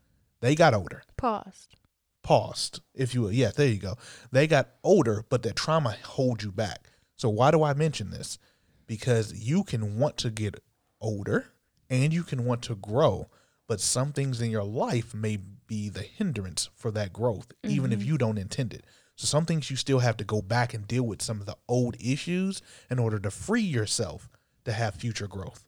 They 0.41 0.55
got 0.55 0.73
older 0.73 1.03
paused 1.17 1.77
paused, 2.23 2.81
if 2.95 3.15
you 3.15 3.23
will. 3.23 3.33
Yeah, 3.33 3.51
there 3.55 3.67
you 3.67 3.79
go. 3.79 3.97
They 4.31 4.47
got 4.47 4.69
older, 4.85 5.25
but 5.29 5.43
that 5.43 5.57
trauma 5.57 5.97
holds 6.05 6.45
you 6.45 6.53
back. 6.53 6.89
So 7.17 7.29
why 7.29 7.51
do 7.51 7.63
I 7.63 7.75
mention 7.75 8.11
this? 8.11 8.39
Because 8.87 9.33
you 9.33 9.65
can 9.65 9.99
want 9.99 10.17
to 10.19 10.31
get 10.31 10.63
older 11.01 11.53
and 11.89 12.13
you 12.13 12.23
can 12.23 12.45
want 12.45 12.63
to 12.63 12.75
grow, 12.75 13.29
but 13.67 13.81
some 13.81 14.13
things 14.13 14.41
in 14.41 14.51
your 14.51 14.65
life 14.65 15.15
may 15.15 15.39
be 15.71 15.89
the 15.89 16.03
hindrance 16.03 16.69
for 16.75 16.91
that 16.91 17.13
growth, 17.13 17.53
even 17.63 17.93
if 17.93 18.01
mm-hmm. 18.01 18.09
you 18.09 18.19
don't 18.19 18.39
intend 18.39 18.75
it. 18.75 18.85
So 19.15 19.27
some 19.27 19.47
things 19.47 19.71
you 19.71 19.77
still 19.77 20.01
have 20.01 20.17
to 20.17 20.25
go 20.25 20.43
back 20.43 20.75
and 20.75 20.87
deal 20.87 21.05
with 21.05 21.23
some 21.23 21.39
of 21.41 21.47
the 21.47 21.57
old 21.69 21.97
issues 22.01 22.61
in 22.91 22.99
order 22.99 23.21
to 23.21 23.31
free 23.31 23.63
yourself 23.63 24.29
to 24.65 24.73
have 24.73 24.97
future 24.97 25.29
growth. 25.29 25.65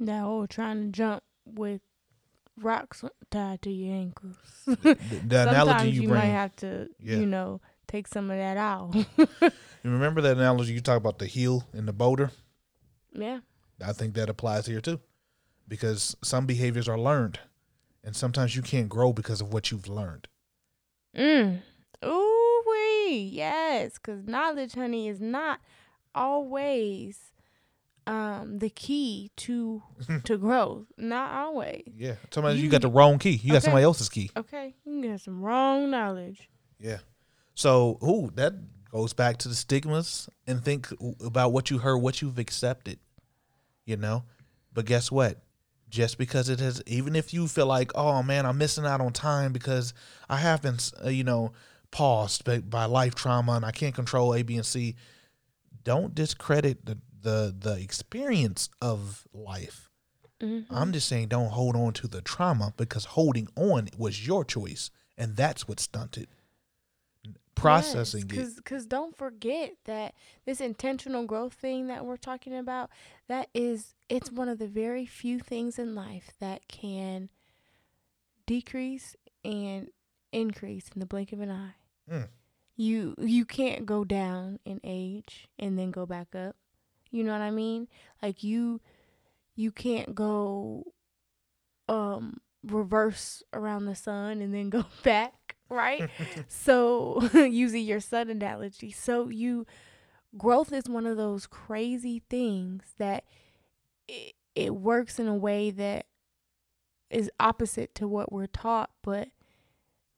That 0.00 0.06
now 0.06 0.46
trying 0.50 0.86
to 0.86 0.88
jump 0.90 1.22
with 1.46 1.80
rocks 2.60 3.04
tied 3.30 3.62
to 3.62 3.70
your 3.70 3.94
ankles 3.94 4.36
The, 4.66 4.98
the 5.26 5.42
analogy 5.42 5.56
sometimes 5.68 5.94
you 5.94 6.02
you, 6.02 6.08
bring, 6.08 6.20
might 6.20 6.26
have 6.26 6.56
to 6.56 6.88
Yeah. 6.98 7.16
you 7.18 7.26
know 7.26 7.60
take 7.86 8.08
some 8.08 8.30
of 8.30 8.38
that 8.38 8.56
out 8.56 8.94
you 9.18 9.90
remember 9.90 10.22
that 10.22 10.38
analogy 10.38 10.72
you 10.72 10.80
talk 10.80 10.96
about 10.96 11.18
the 11.18 11.26
heel 11.26 11.66
and 11.74 11.86
the 11.86 11.92
boulder? 11.92 12.30
yeah 13.12 13.40
I 13.84 13.92
think 13.92 14.14
that 14.14 14.30
applies 14.30 14.64
here 14.66 14.80
too, 14.80 15.00
because 15.68 16.16
some 16.24 16.46
behaviors 16.46 16.88
are 16.88 16.98
learned, 16.98 17.40
and 18.06 18.16
sometimes 18.16 18.56
you 18.56 18.62
can't 18.62 18.88
grow 18.88 19.12
because 19.12 19.42
of 19.42 19.52
what 19.52 19.70
you've 19.70 19.88
learned. 19.88 20.28
Mm. 21.14 21.60
Ooh 22.04 22.62
wee, 22.66 23.18
yes, 23.32 23.94
because 23.94 24.24
knowledge, 24.26 24.74
honey, 24.74 25.08
is 25.08 25.20
not 25.20 25.60
always 26.14 27.32
um 28.06 28.58
the 28.60 28.70
key 28.70 29.30
to 29.36 29.82
to 30.24 30.38
growth. 30.38 30.86
Not 30.96 31.30
always. 31.32 31.82
Yeah, 31.94 32.14
sometimes 32.30 32.58
you, 32.58 32.64
You- 32.64 32.70
got 32.70 32.82
the 32.82 32.88
wrong 32.88 33.18
key. 33.18 33.30
You 33.42 33.52
got 33.52 33.62
somebody 33.62 33.84
else's 33.84 34.08
key. 34.08 34.30
Okay, 34.36 34.74
you 34.84 35.10
got 35.10 35.20
some 35.20 35.42
wrong 35.42 35.90
knowledge. 35.90 36.48
Yeah. 36.78 36.98
So, 37.54 37.98
ooh, 38.02 38.30
that 38.34 38.52
goes 38.92 39.14
back 39.14 39.38
to 39.38 39.48
the 39.48 39.54
stigmas 39.54 40.28
and 40.46 40.62
think 40.62 40.88
about 41.24 41.52
what 41.52 41.70
you 41.70 41.78
heard, 41.78 41.96
what 41.98 42.20
you've 42.20 42.38
accepted. 42.38 42.98
You 43.86 43.96
know, 43.96 44.24
but 44.74 44.84
guess 44.84 45.10
what? 45.10 45.40
Just 45.96 46.18
because 46.18 46.50
it 46.50 46.60
has, 46.60 46.82
even 46.86 47.16
if 47.16 47.32
you 47.32 47.48
feel 47.48 47.64
like, 47.64 47.90
oh 47.94 48.22
man, 48.22 48.44
I'm 48.44 48.58
missing 48.58 48.84
out 48.84 49.00
on 49.00 49.14
time 49.14 49.54
because 49.54 49.94
I 50.28 50.36
have 50.36 50.60
been, 50.60 50.76
uh, 51.02 51.08
you 51.08 51.24
know, 51.24 51.52
paused 51.90 52.44
by, 52.44 52.58
by 52.58 52.84
life 52.84 53.14
trauma 53.14 53.52
and 53.52 53.64
I 53.64 53.70
can't 53.70 53.94
control 53.94 54.34
A, 54.34 54.42
B, 54.42 54.56
and 54.56 54.66
C. 54.66 54.94
Don't 55.84 56.14
discredit 56.14 56.84
the 56.84 56.98
the 57.22 57.56
the 57.58 57.80
experience 57.80 58.68
of 58.82 59.26
life. 59.32 59.88
Mm-hmm. 60.42 60.70
I'm 60.70 60.92
just 60.92 61.08
saying, 61.08 61.28
don't 61.28 61.48
hold 61.48 61.76
on 61.76 61.94
to 61.94 62.06
the 62.06 62.20
trauma 62.20 62.74
because 62.76 63.06
holding 63.06 63.48
on 63.56 63.88
was 63.96 64.26
your 64.26 64.44
choice, 64.44 64.90
and 65.16 65.34
that's 65.34 65.66
what 65.66 65.80
stunted 65.80 66.28
processing 67.56 68.22
it. 68.22 68.28
Because 68.28 68.54
because 68.54 68.86
don't 68.86 69.16
forget 69.16 69.72
that 69.86 70.14
this 70.44 70.60
intentional 70.60 71.24
growth 71.26 71.54
thing 71.54 71.88
that 71.88 72.04
we're 72.04 72.16
talking 72.16 72.56
about, 72.56 72.90
that 73.28 73.48
is 73.54 73.94
it's 74.08 74.30
one 74.30 74.48
of 74.48 74.58
the 74.58 74.68
very 74.68 75.06
few 75.06 75.38
things 75.40 75.78
in 75.78 75.94
life 75.94 76.32
that 76.40 76.68
can 76.68 77.28
decrease 78.46 79.16
and 79.44 79.88
increase 80.32 80.90
in 80.94 81.00
the 81.00 81.06
blink 81.06 81.32
of 81.32 81.40
an 81.40 81.50
eye. 81.50 81.74
Mm. 82.10 82.28
You 82.76 83.14
you 83.18 83.44
can't 83.44 83.86
go 83.86 84.04
down 84.04 84.58
in 84.64 84.80
age 84.84 85.48
and 85.58 85.78
then 85.78 85.90
go 85.90 86.06
back 86.06 86.34
up. 86.34 86.56
You 87.10 87.24
know 87.24 87.32
what 87.32 87.40
I 87.40 87.50
mean? 87.50 87.88
Like 88.22 88.44
you 88.44 88.80
you 89.54 89.72
can't 89.72 90.14
go 90.14 90.92
um 91.88 92.40
reverse 92.62 93.42
around 93.52 93.86
the 93.86 93.94
sun 93.94 94.40
and 94.40 94.52
then 94.54 94.70
go 94.70 94.84
back. 95.02 95.56
right? 95.68 96.08
so 96.48 97.28
using 97.34 97.84
your 97.84 98.00
son 98.00 98.30
analogy, 98.30 98.90
so 98.92 99.28
you 99.28 99.66
growth 100.36 100.72
is 100.72 100.88
one 100.88 101.06
of 101.06 101.16
those 101.16 101.46
crazy 101.46 102.22
things 102.30 102.82
that 102.98 103.24
it, 104.08 104.34
it 104.54 104.74
works 104.74 105.18
in 105.18 105.28
a 105.28 105.34
way 105.34 105.70
that 105.70 106.06
is 107.10 107.30
opposite 107.38 107.94
to 107.94 108.08
what 108.08 108.32
we're 108.32 108.46
taught, 108.46 108.90
but 109.02 109.28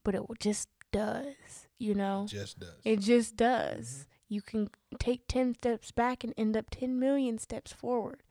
but 0.04 0.14
it 0.14 0.22
just 0.40 0.68
does, 0.90 1.68
you 1.78 1.94
know. 1.94 2.24
It 2.24 2.34
just 2.34 2.58
does. 2.58 2.74
It 2.84 3.00
just 3.00 3.36
does. 3.36 3.86
Mm-hmm. 3.88 4.34
You 4.34 4.42
can 4.42 4.70
take 4.98 5.26
10 5.28 5.54
steps 5.54 5.90
back 5.90 6.22
and 6.22 6.34
end 6.36 6.56
up 6.56 6.66
10 6.70 6.98
million 6.98 7.38
steps 7.38 7.72
forward. 7.72 8.22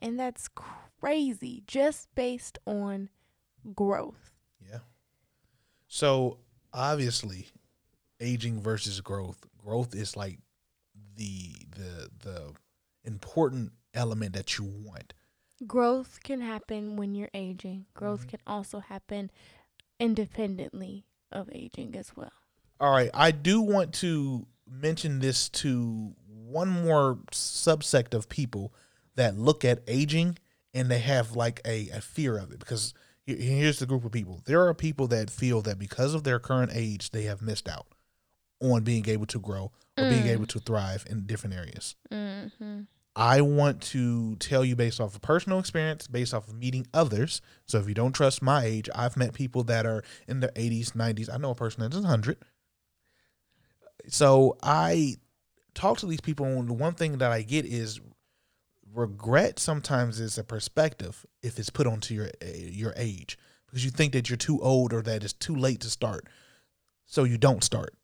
And 0.00 0.18
that's 0.18 0.48
crazy 0.48 1.62
just 1.66 2.08
based 2.14 2.58
on 2.66 3.10
growth. 3.74 4.32
Yeah. 4.68 4.80
So 5.88 6.38
obviously, 6.72 7.48
aging 8.20 8.60
versus 8.60 9.00
growth. 9.00 9.46
Growth 9.58 9.94
is 9.94 10.16
like 10.16 10.38
the 11.22 11.52
the 11.76 12.10
the 12.20 12.52
important 13.04 13.72
element 13.94 14.32
that 14.34 14.58
you 14.58 14.64
want. 14.64 15.14
Growth 15.66 16.20
can 16.22 16.40
happen 16.40 16.96
when 16.96 17.14
you're 17.14 17.30
aging. 17.34 17.86
Growth 17.94 18.20
mm-hmm. 18.20 18.30
can 18.30 18.40
also 18.46 18.80
happen 18.80 19.30
independently 20.00 21.04
of 21.30 21.48
aging 21.52 21.94
as 21.96 22.16
well. 22.16 22.32
All 22.80 22.90
right, 22.90 23.10
I 23.14 23.30
do 23.30 23.60
want 23.60 23.92
to 23.94 24.46
mention 24.68 25.20
this 25.20 25.48
to 25.48 26.14
one 26.26 26.68
more 26.68 27.18
subsect 27.30 28.14
of 28.14 28.28
people 28.28 28.72
that 29.14 29.38
look 29.38 29.64
at 29.64 29.82
aging 29.86 30.38
and 30.74 30.90
they 30.90 30.98
have 30.98 31.36
like 31.36 31.60
a, 31.64 31.88
a 31.90 32.00
fear 32.00 32.38
of 32.38 32.50
it 32.50 32.58
because 32.58 32.94
here's 33.26 33.78
the 33.78 33.86
group 33.86 34.04
of 34.04 34.12
people. 34.12 34.40
There 34.44 34.66
are 34.66 34.74
people 34.74 35.06
that 35.08 35.30
feel 35.30 35.62
that 35.62 35.78
because 35.78 36.14
of 36.14 36.24
their 36.24 36.38
current 36.38 36.72
age, 36.74 37.10
they 37.10 37.22
have 37.24 37.42
missed 37.42 37.68
out 37.68 37.86
on 38.60 38.82
being 38.82 39.08
able 39.08 39.26
to 39.26 39.38
grow 39.38 39.70
or 40.02 40.10
being 40.10 40.26
able 40.26 40.46
to 40.46 40.58
thrive 40.58 41.04
in 41.08 41.26
different 41.26 41.56
areas. 41.56 41.96
Mm-hmm. 42.12 42.82
I 43.14 43.42
want 43.42 43.82
to 43.82 44.36
tell 44.36 44.64
you 44.64 44.74
based 44.74 45.00
off 45.00 45.14
of 45.14 45.20
personal 45.20 45.58
experience, 45.58 46.06
based 46.06 46.32
off 46.32 46.48
of 46.48 46.54
meeting 46.54 46.86
others. 46.94 47.42
So 47.66 47.78
if 47.78 47.86
you 47.86 47.94
don't 47.94 48.12
trust 48.12 48.40
my 48.40 48.64
age, 48.64 48.88
I've 48.94 49.18
met 49.18 49.34
people 49.34 49.64
that 49.64 49.84
are 49.84 50.02
in 50.26 50.40
their 50.40 50.50
80s, 50.50 50.92
90s. 50.92 51.32
I 51.32 51.36
know 51.36 51.50
a 51.50 51.54
person 51.54 51.82
that 51.82 51.92
is 51.92 52.00
100. 52.00 52.38
So 54.08 54.56
I 54.62 55.16
talk 55.74 55.98
to 55.98 56.06
these 56.06 56.20
people, 56.20 56.46
and 56.46 56.68
the 56.68 56.74
one 56.74 56.94
thing 56.94 57.18
that 57.18 57.32
I 57.32 57.42
get 57.42 57.66
is 57.66 58.00
regret 58.94 59.58
sometimes 59.58 60.20
is 60.20 60.38
a 60.38 60.44
perspective 60.44 61.24
if 61.42 61.58
it's 61.58 61.70
put 61.70 61.86
onto 61.86 62.14
your 62.14 62.30
your 62.42 62.92
age 62.96 63.38
because 63.66 63.84
you 63.84 63.90
think 63.90 64.12
that 64.12 64.28
you're 64.28 64.36
too 64.36 64.60
old 64.60 64.92
or 64.92 65.00
that 65.02 65.24
it's 65.24 65.32
too 65.32 65.56
late 65.56 65.80
to 65.80 65.88
start, 65.88 66.26
so 67.06 67.24
you 67.24 67.38
don't 67.38 67.64
start. 67.64 67.94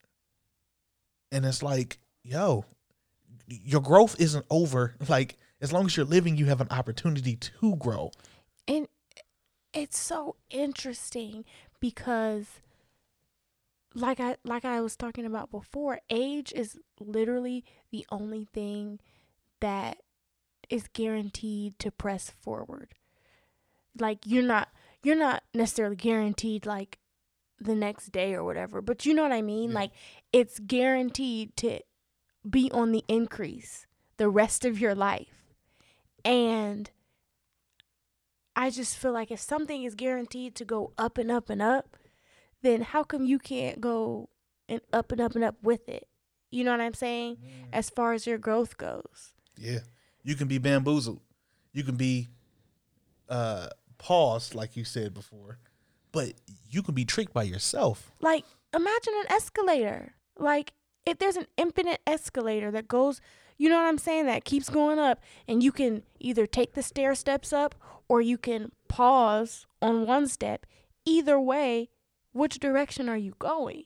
And 1.30 1.44
it's 1.44 1.62
like, 1.62 1.98
yo, 2.22 2.64
your 3.46 3.80
growth 3.80 4.16
isn't 4.18 4.46
over. 4.50 4.94
Like 5.08 5.38
as 5.60 5.72
long 5.72 5.86
as 5.86 5.96
you're 5.96 6.06
living, 6.06 6.36
you 6.36 6.46
have 6.46 6.60
an 6.60 6.68
opportunity 6.70 7.36
to 7.36 7.76
grow. 7.76 8.10
And 8.66 8.86
it's 9.72 9.98
so 9.98 10.36
interesting 10.50 11.44
because 11.80 12.60
like 13.94 14.20
I 14.20 14.36
like 14.44 14.64
I 14.64 14.80
was 14.80 14.96
talking 14.96 15.24
about 15.24 15.50
before, 15.50 16.00
age 16.10 16.52
is 16.54 16.78
literally 17.00 17.64
the 17.90 18.06
only 18.10 18.44
thing 18.44 19.00
that 19.60 19.98
is 20.68 20.88
guaranteed 20.92 21.78
to 21.78 21.90
press 21.90 22.30
forward. 22.30 22.94
Like 23.98 24.20
you're 24.24 24.42
not 24.42 24.68
you're 25.02 25.16
not 25.16 25.42
necessarily 25.54 25.96
guaranteed 25.96 26.66
like 26.66 26.97
the 27.60 27.74
next 27.74 28.12
day 28.12 28.34
or 28.34 28.44
whatever, 28.44 28.80
but 28.80 29.04
you 29.04 29.14
know 29.14 29.22
what 29.22 29.32
I 29.32 29.42
mean? 29.42 29.70
Yeah. 29.70 29.76
Like 29.76 29.90
it's 30.32 30.58
guaranteed 30.58 31.56
to 31.56 31.80
be 32.48 32.70
on 32.72 32.92
the 32.92 33.04
increase 33.08 33.86
the 34.16 34.28
rest 34.28 34.64
of 34.64 34.78
your 34.78 34.94
life. 34.94 35.54
And 36.24 36.90
I 38.54 38.70
just 38.70 38.96
feel 38.96 39.12
like 39.12 39.30
if 39.30 39.40
something 39.40 39.84
is 39.84 39.94
guaranteed 39.94 40.54
to 40.56 40.64
go 40.64 40.92
up 40.98 41.16
and 41.18 41.30
up 41.30 41.48
and 41.48 41.62
up, 41.62 41.96
then 42.62 42.82
how 42.82 43.04
come 43.04 43.24
you 43.24 43.38
can't 43.38 43.80
go 43.80 44.28
and 44.68 44.80
up 44.92 45.12
and 45.12 45.20
up 45.20 45.34
and 45.34 45.44
up 45.44 45.56
with 45.62 45.88
it? 45.88 46.08
You 46.50 46.64
know 46.64 46.72
what 46.72 46.80
I'm 46.80 46.94
saying? 46.94 47.38
As 47.72 47.90
far 47.90 48.12
as 48.12 48.26
your 48.26 48.38
growth 48.38 48.76
goes. 48.76 49.32
Yeah. 49.56 49.80
You 50.22 50.34
can 50.34 50.48
be 50.48 50.58
bamboozled. 50.58 51.20
You 51.72 51.84
can 51.84 51.96
be 51.96 52.28
uh 53.28 53.68
paused, 53.98 54.54
like 54.54 54.76
you 54.76 54.84
said 54.84 55.14
before. 55.14 55.58
But 56.12 56.34
you 56.68 56.82
can 56.82 56.94
be 56.94 57.04
tricked 57.04 57.32
by 57.32 57.44
yourself. 57.44 58.12
Like 58.20 58.44
imagine 58.74 59.14
an 59.20 59.32
escalator. 59.32 60.14
Like 60.36 60.72
if 61.06 61.18
there's 61.18 61.36
an 61.36 61.46
infinite 61.56 62.00
escalator 62.06 62.70
that 62.70 62.88
goes, 62.88 63.20
you 63.56 63.68
know 63.68 63.76
what 63.76 63.88
I'm 63.88 63.98
saying, 63.98 64.26
that 64.26 64.44
keeps 64.44 64.68
going 64.68 64.98
up 64.98 65.20
and 65.46 65.62
you 65.62 65.72
can 65.72 66.02
either 66.20 66.46
take 66.46 66.74
the 66.74 66.82
stair 66.82 67.14
steps 67.14 67.52
up 67.52 67.74
or 68.08 68.20
you 68.20 68.38
can 68.38 68.72
pause 68.88 69.66
on 69.82 70.06
one 70.06 70.26
step. 70.26 70.66
Either 71.04 71.40
way, 71.40 71.88
which 72.32 72.58
direction 72.58 73.08
are 73.08 73.16
you 73.16 73.34
going? 73.38 73.84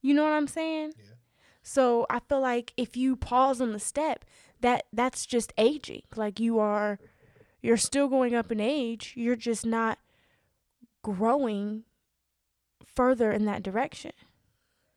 You 0.00 0.14
know 0.14 0.24
what 0.24 0.32
I'm 0.32 0.46
saying? 0.46 0.92
Yeah. 0.96 1.14
So 1.62 2.06
I 2.08 2.20
feel 2.20 2.40
like 2.40 2.72
if 2.76 2.96
you 2.96 3.16
pause 3.16 3.60
on 3.60 3.72
the 3.72 3.80
step, 3.80 4.24
that 4.60 4.84
that's 4.92 5.26
just 5.26 5.52
aging. 5.58 6.02
Like 6.14 6.38
you 6.38 6.58
are 6.58 6.98
you're 7.60 7.76
still 7.76 8.08
going 8.08 8.34
up 8.34 8.52
in 8.52 8.60
age, 8.60 9.14
you're 9.16 9.36
just 9.36 9.66
not 9.66 9.98
growing 11.06 11.84
further 12.84 13.30
in 13.30 13.44
that 13.44 13.62
direction. 13.62 14.10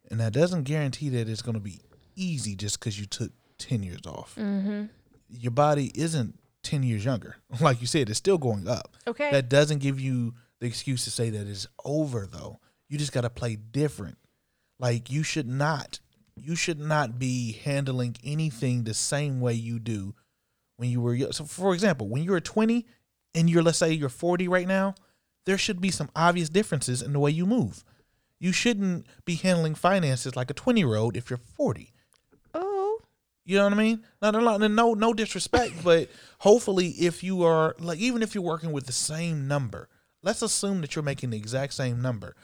And 0.09 0.19
that 0.19 0.33
doesn't 0.33 0.63
guarantee 0.63 1.09
that 1.09 1.29
it's 1.29 1.43
gonna 1.43 1.59
be 1.59 1.81
easy 2.15 2.55
just 2.55 2.79
because 2.79 2.99
you 2.99 3.05
took 3.05 3.31
ten 3.59 3.83
years 3.83 4.01
off. 4.07 4.35
Mm-hmm. 4.35 4.85
Your 5.29 5.51
body 5.51 5.91
isn't 5.93 6.39
ten 6.63 6.81
years 6.81 7.05
younger. 7.05 7.35
Like 7.61 7.79
you 7.79 7.87
said, 7.87 8.09
it's 8.09 8.17
still 8.17 8.39
going 8.39 8.67
up. 8.67 8.97
Okay. 9.05 9.29
That 9.29 9.49
doesn't 9.49 9.79
give 9.79 9.99
you 9.99 10.33
the 10.59 10.65
excuse 10.65 11.03
to 11.03 11.11
say 11.11 11.29
that 11.29 11.47
it's 11.47 11.67
over 11.85 12.25
though. 12.25 12.59
You 12.87 12.97
just 12.97 13.13
gotta 13.13 13.29
play 13.29 13.55
different. 13.55 14.17
Like 14.79 15.11
you 15.11 15.21
should 15.21 15.47
not 15.47 15.99
you 16.35 16.55
should 16.55 16.79
not 16.79 17.19
be 17.19 17.59
handling 17.63 18.15
anything 18.23 18.83
the 18.83 18.93
same 18.95 19.41
way 19.41 19.53
you 19.53 19.77
do 19.77 20.15
when 20.77 20.89
you 20.89 21.01
were 21.01 21.13
young. 21.13 21.33
So 21.33 21.43
for 21.43 21.75
example, 21.75 22.07
when 22.07 22.23
you 22.23 22.31
were 22.31 22.41
20 22.41 22.87
and 23.35 23.47
you're 23.47 23.61
let's 23.61 23.77
say 23.77 23.91
you're 23.91 24.09
40 24.09 24.47
right 24.47 24.67
now, 24.67 24.95
there 25.49 25.57
should 25.57 25.81
be 25.81 25.89
some 25.89 26.11
obvious 26.15 26.47
differences 26.47 27.01
in 27.01 27.11
the 27.11 27.17
way 27.17 27.31
you 27.31 27.43
move. 27.43 27.83
You 28.39 28.51
shouldn't 28.51 29.07
be 29.25 29.33
handling 29.33 29.73
finances 29.73 30.35
like 30.35 30.51
a 30.51 30.53
20 30.53 30.79
year 30.79 30.95
old 30.95 31.17
if 31.17 31.31
you're 31.31 31.39
40. 31.39 31.91
oh, 32.53 32.99
You 33.45 33.57
know 33.57 33.63
what 33.63 33.73
I 33.73 33.77
mean? 33.77 34.03
No, 34.21 34.29
no, 34.29 34.57
no, 34.57 34.67
no, 34.67 34.93
no 34.93 35.11
disrespect, 35.11 35.73
but 35.83 36.07
hopefully, 36.37 36.89
if 36.89 37.23
you 37.23 37.41
are 37.41 37.75
like, 37.79 37.97
even 37.97 38.21
if 38.21 38.35
you're 38.35 38.43
working 38.43 38.71
with 38.71 38.85
the 38.85 38.91
same 38.91 39.47
number, 39.47 39.89
let's 40.21 40.43
assume 40.43 40.81
that 40.81 40.95
you're 40.95 41.01
making 41.01 41.31
the 41.31 41.37
exact 41.37 41.73
same 41.73 41.99
number. 41.99 42.35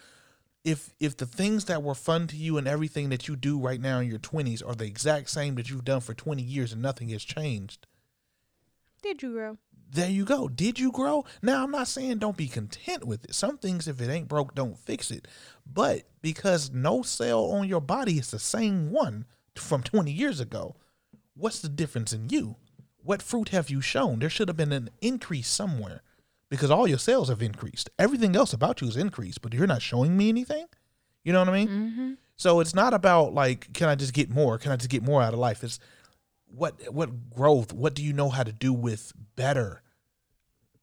If 0.64 0.96
if 1.00 1.16
the 1.16 1.28
things 1.28 1.66
that 1.66 1.84
were 1.84 1.94
fun 1.94 2.26
to 2.30 2.36
you 2.36 2.58
and 2.58 2.68
everything 2.68 3.10
that 3.10 3.28
you 3.28 3.36
do 3.36 3.60
right 3.60 3.80
now 3.80 4.00
in 4.00 4.10
your 4.10 4.18
20s 4.18 4.68
are 4.68 4.74
the 4.74 4.86
exact 4.88 5.30
same 5.30 5.54
that 5.56 5.70
you've 5.70 5.86
done 5.86 6.02
for 6.02 6.16
20 6.16 6.42
years 6.42 6.74
and 6.74 6.82
nothing 6.82 7.10
has 7.10 7.24
changed, 7.24 7.86
did 9.04 9.22
you 9.22 9.34
grow? 9.34 9.60
There 9.92 10.10
you 10.10 10.26
go. 10.26 10.48
Did 10.48 10.80
you 10.80 10.92
grow? 10.92 11.26
Now, 11.42 11.64
I'm 11.64 11.72
not 11.72 11.88
saying 11.88 12.18
don't 12.18 12.38
be 12.38 12.48
content 12.48 13.06
with 13.06 13.24
it. 13.24 13.34
Some 13.34 13.58
things, 13.58 13.88
if 13.88 14.02
it 14.02 14.10
ain't 14.10 14.28
broke, 14.28 14.56
don't 14.56 14.78
fix 14.78 15.12
it. 15.12 15.28
But 15.66 16.04
because 16.22 16.72
no 16.72 17.02
cell 17.02 17.46
on 17.52 17.68
your 17.68 17.82
body 17.82 18.18
is 18.18 18.32
the 18.32 18.40
same 18.40 18.92
one 18.92 19.26
from 19.56 19.84
20 19.84 20.12
years 20.12 20.40
ago, 20.40 20.76
what's 21.36 21.60
the 21.60 21.70
difference 21.70 22.14
in 22.14 22.30
you? 22.30 22.56
What 23.04 23.22
fruit 23.22 23.50
have 23.50 23.70
you 23.70 23.82
shown? 23.82 24.20
There 24.20 24.30
should 24.30 24.48
have 24.48 24.58
been 24.58 24.72
an 24.72 24.90
increase 25.02 25.48
somewhere 25.48 26.02
because 26.50 26.72
all 26.72 26.88
your 26.88 26.98
cells 26.98 27.30
have 27.30 27.42
increased. 27.42 27.90
Everything 28.00 28.36
else 28.36 28.54
about 28.54 28.82
you 28.82 28.88
is 28.88 28.98
increased, 28.98 29.42
but 29.42 29.54
you're 29.54 29.68
not 29.68 29.82
showing 29.82 30.18
me 30.18 30.30
anything. 30.30 30.66
You 31.24 31.34
know 31.34 31.40
what 31.40 31.50
I 31.50 31.54
mean? 31.54 31.68
Mm-hmm. 31.68 32.14
So 32.36 32.60
it's 32.60 32.76
not 32.76 32.94
about 32.94 33.34
like, 33.34 33.74
can 33.74 33.90
I 33.90 33.96
just 33.96 34.14
get 34.14 34.30
more? 34.30 34.58
Can 34.58 34.72
I 34.72 34.76
just 34.76 34.90
get 34.90 35.04
more 35.04 35.22
out 35.22 35.34
of 35.34 35.40
life? 35.40 35.64
It's 35.64 35.80
what 36.56 36.94
what 36.94 37.30
growth? 37.30 37.74
What 37.74 37.94
do 37.94 38.04
you 38.04 38.14
know 38.14 38.30
how 38.30 38.44
to 38.44 38.52
do 38.52 38.72
with 38.74 39.14
better? 39.36 39.82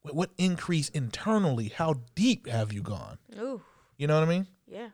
What, 0.01 0.15
what 0.15 0.29
increase 0.37 0.89
internally? 0.89 1.69
How 1.69 1.95
deep 2.15 2.47
have 2.47 2.71
you 2.73 2.81
gone? 2.81 3.17
Ooh, 3.39 3.61
You 3.97 4.07
know 4.07 4.19
what 4.19 4.27
I 4.27 4.31
mean? 4.31 4.47
yeah. 4.67 4.89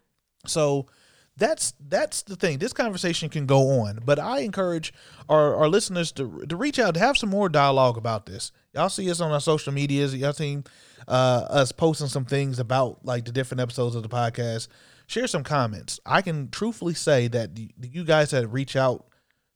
So 0.46 0.88
that's 1.36 1.74
that's 1.88 2.22
the 2.24 2.36
thing. 2.36 2.60
This 2.60 2.74
conversation 2.74 3.30
can 3.30 3.46
go 3.46 3.82
on, 3.82 4.00
but 4.06 4.20
I 4.20 4.40
encourage 4.40 4.94
our, 5.28 5.56
our 5.56 5.68
listeners 5.68 6.12
to 6.14 6.46
to 6.48 6.56
reach 6.56 6.80
out 6.80 6.94
to 6.96 7.00
have 7.00 7.18
some 7.18 7.30
more 7.30 7.50
dialogue 7.50 7.98
about 7.98 8.26
this. 8.26 8.52
Y'all 8.74 8.90
see 8.90 9.10
us 9.12 9.20
on 9.22 9.32
our 9.32 9.42
social 9.42 9.74
medias. 9.74 10.16
Y'all 10.16 10.32
seen 10.34 10.64
uh, 11.08 11.46
us 11.50 11.72
posting 11.72 12.08
some 12.08 12.26
things 12.26 12.60
about 12.60 13.04
like 13.06 13.26
the 13.26 13.32
different 13.32 13.62
episodes 13.62 13.96
of 13.96 14.04
the 14.04 14.10
podcast. 14.10 14.68
Share 15.08 15.28
some 15.28 15.44
comments. 15.44 16.00
I 16.06 16.22
can 16.22 16.50
truthfully 16.50 16.94
say 16.94 17.28
that 17.30 17.52
you 17.82 18.04
guys 18.04 18.30
that 18.32 18.48
reach 18.48 18.76
out 18.76 19.08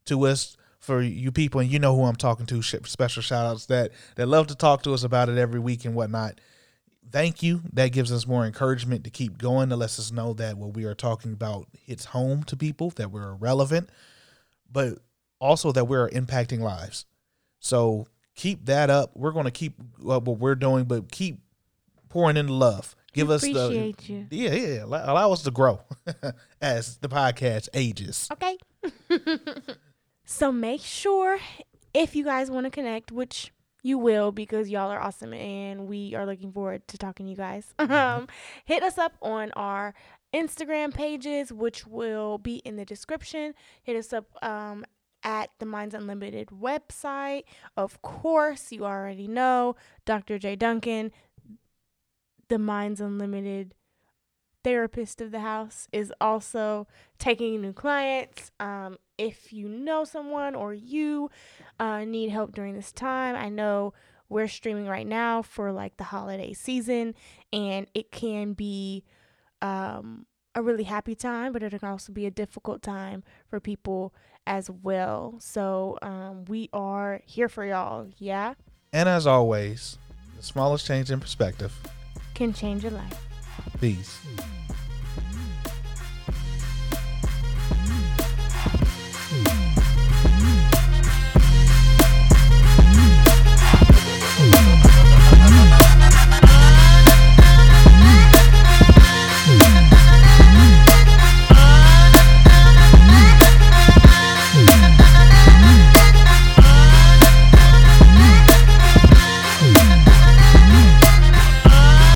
to 0.05 0.25
us 0.25 0.57
for 0.83 1.01
you 1.01 1.31
people, 1.31 1.61
and 1.61 1.71
you 1.71 1.79
know 1.79 1.95
who 1.95 2.03
I'm 2.03 2.17
talking 2.17 2.45
to. 2.47 2.61
Special 2.61 3.21
shout 3.21 3.45
outs 3.45 3.67
that 3.67 3.91
that 4.15 4.27
love 4.27 4.47
to 4.47 4.55
talk 4.55 4.83
to 4.83 4.93
us 4.93 5.03
about 5.03 5.29
it 5.29 5.37
every 5.37 5.59
week 5.59 5.85
and 5.85 5.95
whatnot. 5.95 6.41
thank 7.09 7.41
you. 7.41 7.61
That 7.71 7.91
gives 7.93 8.11
us 8.11 8.27
more 8.27 8.45
encouragement 8.45 9.03
to 9.05 9.09
keep 9.09 9.37
going. 9.37 9.69
To 9.69 9.77
let 9.77 9.97
us 9.97 10.11
know 10.11 10.33
that 10.33 10.57
what 10.57 10.73
we 10.73 10.83
are 10.83 10.95
talking 10.95 11.31
about 11.31 11.67
hits 11.85 12.05
home 12.05 12.43
to 12.43 12.57
people, 12.57 12.89
that 12.91 13.11
we're 13.11 13.33
relevant, 13.33 13.89
but 14.71 14.99
also 15.39 15.71
that 15.71 15.85
we're 15.85 16.09
impacting 16.09 16.59
lives. 16.59 17.05
So 17.59 18.07
keep 18.35 18.65
that 18.65 18.89
up. 18.89 19.11
We're 19.15 19.31
going 19.31 19.45
to 19.45 19.51
keep 19.51 19.79
uh, 19.79 20.19
what 20.19 20.39
we're 20.39 20.55
doing, 20.55 20.83
but 20.83 21.11
keep 21.11 21.39
pouring 22.09 22.35
in 22.35 22.47
love. 22.47 22.95
Give 23.13 23.29
us 23.29 23.41
the 23.41 23.93
you. 24.01 24.27
yeah, 24.31 24.53
yeah, 24.53 24.83
allow 24.83 25.31
us 25.31 25.43
to 25.43 25.51
grow 25.51 25.81
as 26.61 26.97
the 26.97 27.07
podcast 27.07 27.69
ages. 27.73 28.27
Okay. 28.33 28.57
so 30.33 30.51
make 30.51 30.81
sure 30.81 31.37
if 31.93 32.15
you 32.15 32.23
guys 32.23 32.49
want 32.49 32.65
to 32.65 32.71
connect, 32.71 33.11
which 33.11 33.51
you 33.83 33.99
will 33.99 34.31
because 34.31 34.67
y'all 34.67 34.89
are 34.89 34.99
awesome 34.99 35.31
and 35.31 35.87
we 35.87 36.15
are 36.15 36.25
looking 36.25 36.51
forward 36.51 36.87
to 36.87 36.97
talking 36.97 37.27
to 37.27 37.29
you 37.29 37.35
guys. 37.37 37.73
Um, 37.93 38.27
hit 38.65 38.81
us 38.81 38.97
up 38.97 39.13
on 39.21 39.51
our 39.51 39.93
Instagram 40.33 40.91
pages, 40.91 41.53
which 41.53 41.85
will 41.85 42.39
be 42.39 42.55
in 42.65 42.75
the 42.77 42.85
description. 42.85 43.53
Hit 43.83 43.95
us 43.95 44.11
up 44.11 44.25
um, 44.43 44.83
at 45.21 45.51
the 45.59 45.67
Minds 45.67 45.93
Unlimited 45.93 46.47
website. 46.47 47.43
Of 47.77 48.01
course, 48.01 48.71
you 48.71 48.85
already 48.85 49.27
know 49.27 49.75
Dr. 50.05 50.39
J. 50.39 50.55
Duncan, 50.55 51.11
the 52.49 52.57
Minds 52.57 52.99
Unlimited 52.99 53.75
therapist 54.63 55.21
of 55.21 55.31
the 55.31 55.39
house, 55.39 55.87
is 55.91 56.13
also 56.21 56.87
taking 57.19 57.61
new 57.61 57.73
clients. 57.73 58.51
Um, 58.59 58.97
if 59.17 59.53
you 59.53 59.67
know 59.67 60.03
someone 60.03 60.55
or 60.55 60.73
you 60.73 61.29
uh, 61.79 62.03
need 62.05 62.29
help 62.29 62.53
during 62.53 62.75
this 62.75 62.91
time, 62.91 63.35
I 63.35 63.49
know 63.49 63.93
we're 64.29 64.47
streaming 64.47 64.87
right 64.87 65.05
now 65.07 65.41
for 65.41 65.71
like 65.71 65.97
the 65.97 66.05
holiday 66.05 66.53
season, 66.53 67.13
and 67.51 67.87
it 67.93 68.11
can 68.11 68.53
be 68.53 69.03
um, 69.61 70.25
a 70.55 70.61
really 70.61 70.83
happy 70.83 71.15
time, 71.15 71.53
but 71.53 71.63
it 71.63 71.77
can 71.77 71.89
also 71.89 72.11
be 72.11 72.25
a 72.25 72.31
difficult 72.31 72.81
time 72.81 73.23
for 73.47 73.59
people 73.59 74.13
as 74.45 74.69
well. 74.69 75.35
So 75.39 75.97
um, 76.01 76.45
we 76.45 76.69
are 76.73 77.21
here 77.25 77.47
for 77.49 77.65
y'all. 77.65 78.07
Yeah, 78.17 78.55
And 78.91 79.07
as 79.07 79.25
always, 79.25 79.97
the 80.37 80.43
smallest 80.43 80.85
change 80.85 81.11
in 81.11 81.19
perspective. 81.19 81.73
can 82.33 82.53
change 82.53 82.83
your 82.83 82.91
life. 82.91 83.32
Peace. 83.79 84.19